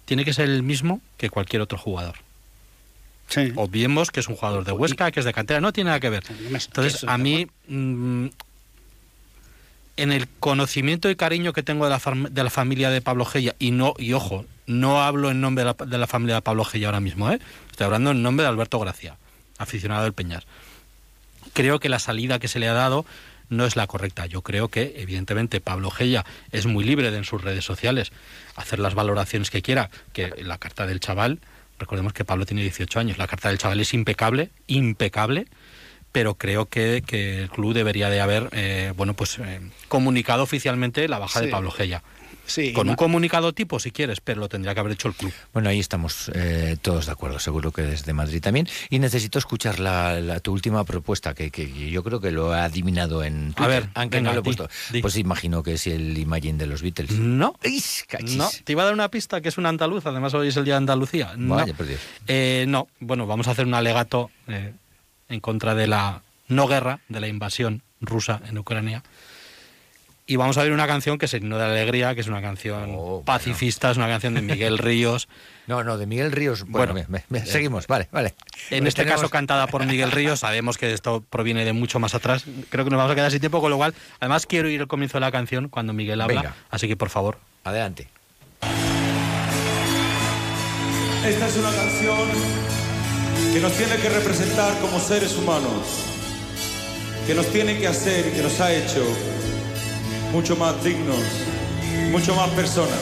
tiene 0.06 0.26
que 0.26 0.34
ser 0.34 0.50
el 0.50 0.64
mismo 0.64 1.02
que 1.18 1.30
cualquier 1.30 1.62
otro 1.62 1.78
jugador. 1.78 2.16
Sí. 3.28 3.54
Obviemos 3.56 4.12
que 4.12 4.20
es 4.20 4.28
un 4.28 4.36
jugador 4.36 4.66
de 4.66 4.74
Huesca, 4.74 5.10
que 5.12 5.22
es 5.22 5.26
de 5.26 5.34
cantera, 5.34 5.62
no 5.62 5.72
tiene 5.72 5.90
nada 5.90 6.00
que 6.00 6.10
ver. 6.10 6.24
Entonces, 6.30 7.06
a 7.06 7.18
mí, 7.18 7.48
mm, 7.68 8.28
en 9.98 10.12
el 10.12 10.28
conocimiento 10.40 11.10
y 11.10 11.16
cariño 11.16 11.54
que 11.54 11.64
tengo 11.64 11.86
de 11.86 11.92
la, 11.92 12.02
de 12.30 12.44
la 12.44 12.50
familia 12.50 12.90
de 12.90 13.02
Pablo 13.02 13.24
Gella, 13.24 13.56
y 13.58 13.72
no 13.72 13.94
y 13.98 14.14
ojo, 14.14 14.46
no 14.66 15.02
hablo 15.02 15.32
en 15.32 15.40
nombre 15.40 15.64
de 15.64 15.74
la, 15.78 15.86
de 15.86 15.98
la 15.98 16.08
familia 16.08 16.36
de 16.36 16.42
Pablo 16.42 16.66
Gella 16.66 16.88
ahora 16.88 17.00
mismo, 17.00 17.32
¿eh? 17.32 17.40
estoy 17.70 17.86
hablando 17.86 18.12
en 18.12 18.22
nombre 18.22 18.44
de 18.44 18.50
Alberto 18.50 18.80
Gracia, 18.80 19.16
aficionado 19.58 20.04
del 20.04 20.14
Peñas. 20.14 20.46
Creo 21.54 21.80
que 21.80 21.88
la 21.88 22.00
salida 22.00 22.40
que 22.40 22.48
se 22.48 22.60
le 22.60 22.68
ha 22.68 22.74
dado 22.74 23.06
no 23.52 23.66
es 23.66 23.76
la 23.76 23.86
correcta. 23.86 24.26
Yo 24.26 24.42
creo 24.42 24.70
que, 24.70 24.96
evidentemente, 24.98 25.62
Pablo 25.62 25.92
Gella 25.92 26.26
es 26.52 26.66
muy 26.66 26.84
libre 26.84 27.12
de 27.12 27.18
en 27.18 27.26
sus 27.26 27.44
redes 27.44 27.64
sociales 27.64 28.12
hacer 28.56 28.80
las 28.80 28.96
valoraciones 28.96 29.52
que 29.52 29.62
quiera, 29.62 29.92
que 30.14 30.34
la 30.40 30.58
carta 30.58 30.88
del 30.88 31.00
chaval, 31.00 31.40
recordemos 31.78 32.14
que 32.14 32.26
Pablo 32.26 32.46
tiene 32.46 32.64
18 32.64 33.00
años, 33.00 33.18
la 33.18 33.28
carta 33.28 33.50
del 33.50 33.58
chaval 33.58 33.80
es 33.80 33.94
impecable, 33.94 34.50
impecable, 34.68 35.46
pero 36.12 36.36
creo 36.36 36.66
que, 36.66 37.04
el 37.08 37.50
club 37.50 37.74
debería 37.74 38.10
de 38.10 38.22
haber, 38.22 38.50
eh, 38.54 38.94
bueno, 38.96 39.14
pues 39.14 39.38
eh, 39.40 39.62
comunicado 39.88 40.44
oficialmente 40.44 41.08
la 41.08 41.20
baja 41.20 41.42
de 41.42 41.50
Pablo 41.50 41.72
Gella 41.72 42.02
con 42.74 42.90
un 42.90 42.96
comunicado 42.96 43.54
tipo, 43.54 43.80
si 43.80 43.92
quieres, 43.92 44.22
pero 44.22 44.40
lo 44.40 44.50
tendría 44.50 44.74
que 44.74 44.80
haber 44.80 44.94
hecho 44.94 45.08
el 45.08 45.14
club. 45.14 45.34
Bueno, 45.54 45.70
ahí 45.70 45.80
estamos 45.80 46.32
eh, 46.34 46.78
todos 46.82 47.06
de 47.06 47.12
acuerdo, 47.12 47.40
seguro 47.40 47.72
que 47.72 47.82
desde 47.82 48.14
Madrid 48.14 48.42
también. 48.42 48.68
Y 48.90 49.00
necesito 49.00 49.40
escuchar 49.40 49.80
la, 49.80 50.40
tu 50.40 50.52
última 50.52 50.84
propuesta, 50.84 51.34
que, 51.34 51.52
yo 51.92 52.04
creo 52.04 52.20
que 52.20 52.32
lo 52.32 52.54
ha 52.54 52.66
adivinado 52.66 53.24
en 53.24 53.54
Twitter, 53.54 53.64
A 53.64 53.68
ver, 53.68 53.90
aunque 53.94 54.22
no 54.22 54.34
lo 54.34 54.40
he 54.40 54.44
puesto. 54.44 54.70
Pues 55.02 55.18
imagino 55.18 55.64
que 55.64 55.74
es 55.74 55.88
el 55.88 56.18
Imagine 56.18 56.58
de 56.58 56.68
los 56.68 56.82
Beatles. 56.82 57.12
No, 57.12 57.56
no, 58.36 58.50
te 58.64 58.72
iba 58.72 58.84
a 58.84 58.86
dar 58.86 58.94
una 58.94 59.10
pista 59.10 59.42
que 59.42 59.50
es 59.50 59.58
un 59.58 59.66
andaluz, 59.66 60.06
además 60.06 60.34
hoy 60.34 60.50
es 60.50 60.58
el 60.58 60.66
día 60.66 60.76
de 60.76 60.80
Andalucía. 60.80 61.34
No, 61.38 61.56
Vaya, 61.56 61.74
por 61.74 61.88
Dios. 61.88 62.00
Eh, 62.28 62.66
no, 62.68 62.88
bueno, 63.00 63.28
vamos 63.28 63.48
a 63.48 63.52
hacer 63.52 63.66
un 63.66 63.74
alegato 63.74 64.32
eh, 64.48 64.74
en 65.30 65.40
contra 65.40 65.76
de 65.76 65.88
la 65.88 66.22
no 66.48 66.68
guerra, 66.68 67.00
de 67.08 67.20
la 67.20 67.28
invasión 67.28 67.82
rusa 68.02 68.42
en 68.48 68.58
Ucrania 68.58 69.04
y 70.28 70.36
vamos 70.36 70.58
a 70.58 70.64
ver 70.64 70.72
una 70.72 70.88
canción 70.88 71.18
que 71.18 71.26
es 71.26 71.34
el 71.34 71.44
himno 71.44 71.58
de 71.58 71.66
alegría, 71.66 72.16
que 72.16 72.22
es 72.22 72.28
una 72.28 72.42
canción 72.42 72.94
oh, 72.96 73.24
pacifista, 73.26 73.92
es 73.92 73.98
una 73.98 74.08
canción 74.08 74.34
de 74.34 74.42
Miguel 74.42 74.78
Ríos. 74.78 75.28
No, 75.68 75.84
no, 75.84 75.98
de 75.98 76.06
Miguel 76.06 76.32
Ríos. 76.32 76.66
Bueno, 76.68 76.98
eh, 76.98 77.06
seguimos, 77.46 77.88
vale, 77.88 78.08
vale. 78.12 78.34
En 78.70 78.88
este 78.88 79.06
caso 79.06 79.30
cantada 79.30 79.68
por 79.68 79.86
Miguel 79.86 80.12
Ríos, 80.12 80.40
sabemos 80.40 80.78
que 80.78 80.94
esto 80.94 81.24
proviene 81.30 81.66
de 81.66 81.74
mucho 81.74 82.00
más 82.00 82.16
atrás. 82.16 82.46
Creo 82.70 82.84
que 82.84 82.92
nos 82.92 82.98
vamos 82.98 83.12
a 83.12 83.16
quedar 83.16 83.32
sin 83.32 83.40
tiempo, 83.40 83.62
con 83.62 83.72
lo 83.72 83.78
cual, 83.78 83.94
además 84.20 84.46
quiero 84.46 84.70
ir 84.70 84.82
al 84.82 84.88
comienzo 84.88 85.18
de 85.18 85.22
la 85.22 85.32
canción 85.32 85.70
cuando 85.70 85.94
Miguel 85.94 86.22
habla, 86.22 86.56
así 86.70 86.88
que 86.88 86.96
por 86.96 87.10
favor. 87.10 87.38
Adelante. 87.64 88.08
Esta 91.26 91.48
es 91.48 91.58
una 91.58 91.72
canción 91.72 92.28
que 93.54 93.60
nos 93.60 93.74
tiene 93.74 93.96
que 93.98 94.10
representar 94.10 94.78
como 94.80 95.00
seres 95.00 95.38
humanos, 95.38 96.06
que 97.28 97.36
nos 97.36 97.46
tiene 97.48 97.78
que 97.80 97.88
hacer 97.88 98.28
y 98.28 98.32
que 98.32 98.42
nos 98.42 98.60
ha 98.60 98.74
hecho 98.74 99.06
mucho 100.32 100.56
más 100.56 100.84
dignos, 100.84 101.18
mucho 102.12 102.34
más 102.36 102.50
personas. 102.52 103.00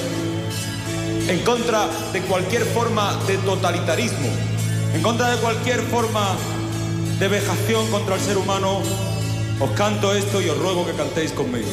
En 1.28 1.40
contra 1.44 1.88
de 2.12 2.22
cualquier 2.22 2.66
forma 2.66 3.16
de 3.28 3.38
totalitarismo, 3.38 4.30
en 4.94 5.02
contra 5.02 5.32
de 5.32 5.38
cualquier 5.38 5.82
forma 5.82 6.36
de 7.20 7.28
vejación 7.28 7.90
contra 7.92 8.16
el 8.16 8.22
ser 8.22 8.38
humano, 8.38 8.82
os 9.60 9.72
canto 9.72 10.14
esto 10.16 10.42
y 10.42 10.50
os 10.50 10.58
ruego 10.58 10.86
que 10.86 10.94
cantéis 10.94 11.32
conmigo. 11.32 11.68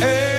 Escucha, 0.00 0.35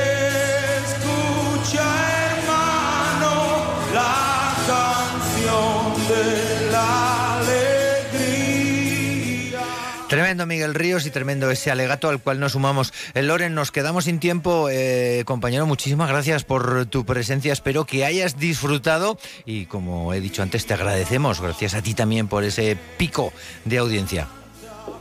Tremendo 10.37 10.53
Miguel 10.53 10.75
Ríos 10.75 11.07
y 11.07 11.09
tremendo 11.09 11.49
ese 11.49 11.71
alegato 11.71 12.09
al 12.09 12.21
cual 12.21 12.39
nos 12.39 12.51
sumamos. 12.51 12.93
El 13.15 13.25
eh, 13.25 13.27
Loren, 13.27 13.55
nos 13.55 13.71
quedamos 13.71 14.03
sin 14.03 14.19
tiempo. 14.19 14.69
Eh, 14.69 15.23
compañero, 15.25 15.65
muchísimas 15.65 16.09
gracias 16.09 16.43
por 16.43 16.85
tu 16.85 17.07
presencia. 17.07 17.51
Espero 17.51 17.85
que 17.85 18.05
hayas 18.05 18.37
disfrutado 18.37 19.17
y 19.45 19.65
como 19.65 20.13
he 20.13 20.21
dicho 20.21 20.43
antes, 20.43 20.67
te 20.67 20.75
agradecemos. 20.75 21.41
Gracias 21.41 21.73
a 21.73 21.81
ti 21.81 21.95
también 21.95 22.27
por 22.27 22.43
ese 22.43 22.77
pico 22.97 23.33
de 23.65 23.79
audiencia. 23.79 24.27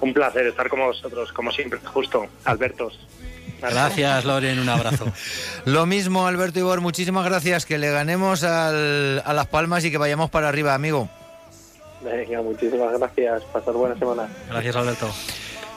Un 0.01 0.15
placer 0.15 0.47
estar 0.47 0.71
con 0.71 0.81
vosotros, 0.81 1.31
como 1.35 1.53
siempre, 1.53 1.81
justo. 1.85 2.27
Alberto. 2.45 2.91
Gracias, 3.61 4.25
Loren, 4.25 4.59
un 4.59 4.71
abrazo. 4.71 5.05
Lo 5.67 5.85
mismo, 5.85 6.27
Alberto 6.27 6.61
Ibor, 6.61 6.81
muchísimas 6.81 7.27
gracias. 7.27 7.67
Que 7.67 7.77
le 7.77 7.91
ganemos 7.91 8.43
a 8.43 8.73
Las 8.73 9.47
Palmas 9.49 9.85
y 9.85 9.91
que 9.91 9.99
vayamos 9.99 10.31
para 10.31 10.49
arriba, 10.49 10.73
amigo. 10.73 11.11
Venga, 12.07 12.41
muchísimas 12.41 12.99
gracias. 12.99 13.43
Pasar 13.53 13.75
buena 13.75 13.99
semana. 13.99 14.29
Gracias, 14.49 14.77
Alberto. 14.77 15.09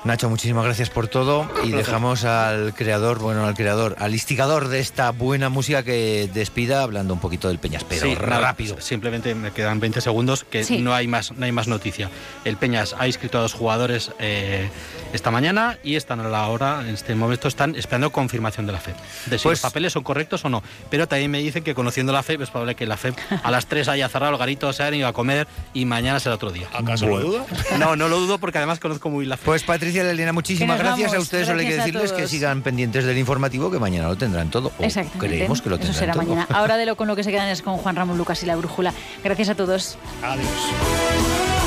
Nacho, 0.05 0.29
muchísimas 0.29 0.63
gracias 0.63 0.89
por 0.89 1.09
todo 1.09 1.45
y 1.63 1.71
dejamos 1.71 2.23
al 2.23 2.73
creador, 2.73 3.19
bueno, 3.19 3.45
al 3.45 3.53
creador, 3.53 3.97
al 3.99 4.13
instigador 4.13 4.69
de 4.69 4.79
esta 4.79 5.11
buena 5.11 5.49
música 5.49 5.83
que 5.83 6.29
despida 6.33 6.83
hablando 6.83 7.13
un 7.13 7.19
poquito 7.19 7.49
del 7.49 7.59
Peñas, 7.59 7.83
pero 7.83 8.15
rápido. 8.15 8.79
simplemente 8.79 9.35
me 9.35 9.51
quedan 9.51 9.81
20 9.81 9.99
segundos 9.99 10.45
que 10.45 10.63
no 10.79 10.93
hay 10.93 11.07
más 11.07 11.33
no 11.33 11.43
hay 11.45 11.51
más 11.51 11.67
noticia. 11.67 12.09
El 12.45 12.55
Peñas 12.55 12.95
ha 12.97 13.07
inscrito 13.07 13.39
a 13.39 13.41
dos 13.41 13.53
jugadores 13.53 14.11
eh, 14.19 14.69
esta 15.11 15.31
mañana 15.31 15.77
y 15.83 15.95
están 15.95 16.21
a 16.21 16.29
la 16.29 16.47
hora, 16.47 16.79
en 16.81 16.93
este 16.93 17.13
momento 17.15 17.49
están 17.49 17.75
esperando 17.75 18.09
confirmación 18.11 18.65
de 18.67 18.71
la 18.71 18.79
FEP, 18.79 18.95
de 19.25 19.37
si 19.37 19.43
Pues- 19.43 19.61
los 19.61 19.69
papeles 19.69 19.91
son 19.91 20.03
correctos 20.03 20.45
o 20.45 20.49
no. 20.49 20.63
Pero 20.89 21.09
también 21.09 21.29
me 21.29 21.39
dicen 21.39 21.61
que 21.63 21.75
conociendo 21.75 22.13
la 22.13 22.23
FEP 22.23 22.41
es 22.41 22.49
probable 22.49 22.75
que 22.75 22.85
la 22.85 22.95
FEP 22.95 23.15
a 23.43 23.51
las 23.51 23.65
3 23.67 23.89
haya 23.89 24.07
cerrado 24.07 24.31
el 24.31 24.37
garito, 24.39 24.71
se 24.71 24.81
han 24.83 24.93
ido 24.93 25.09
a 25.09 25.13
comer 25.13 25.45
y 25.73 25.83
mañana 25.83 26.21
será 26.21 26.35
otro 26.35 26.51
día. 26.51 26.69
¿Acaso 26.73 27.05
lo 27.05 27.19
duda? 27.19 27.45
No, 27.77 27.97
no 27.97 28.07
lo 28.07 28.17
dudo 28.19 28.37
porque 28.37 28.59
además 28.59 28.79
conozco 28.79 29.09
muy 29.09 29.21
bien 29.21 29.29
la 29.31 29.35
FEP. 29.37 29.45
Pues 29.45 29.63
Patricia 29.89 30.07
y 30.07 30.13
Elena, 30.13 30.33
muchísimas 30.33 30.77
gracias. 30.79 31.13
A 31.13 31.19
ustedes 31.19 31.47
solo 31.47 31.59
hay 31.61 31.67
que 31.67 31.75
decirles 31.77 32.11
que 32.13 32.27
sigan 32.27 32.61
pendientes 32.61 33.05
del 33.05 33.17
informativo, 33.17 33.71
que 33.71 33.79
mañana 33.79 34.07
lo 34.07 34.15
tendrán 34.17 34.49
todo. 34.49 34.71
O 34.77 34.83
Exactamente. 34.83 35.27
creemos 35.27 35.61
que 35.61 35.69
lo 35.69 35.75
Eso 35.75 35.83
tendrán 35.85 35.99
será 35.99 36.13
todo. 36.13 36.23
mañana. 36.23 36.47
Ahora 36.53 36.77
de 36.77 36.85
lo 36.85 36.95
con 36.95 37.07
lo 37.07 37.15
que 37.15 37.23
se 37.23 37.31
quedan 37.31 37.49
es 37.49 37.61
con 37.61 37.77
Juan 37.77 37.95
Ramón 37.95 38.17
Lucas 38.17 38.41
y 38.43 38.45
la 38.45 38.55
brújula. 38.55 38.93
Gracias 39.23 39.49
a 39.49 39.55
todos. 39.55 39.97
Adiós. 40.21 41.58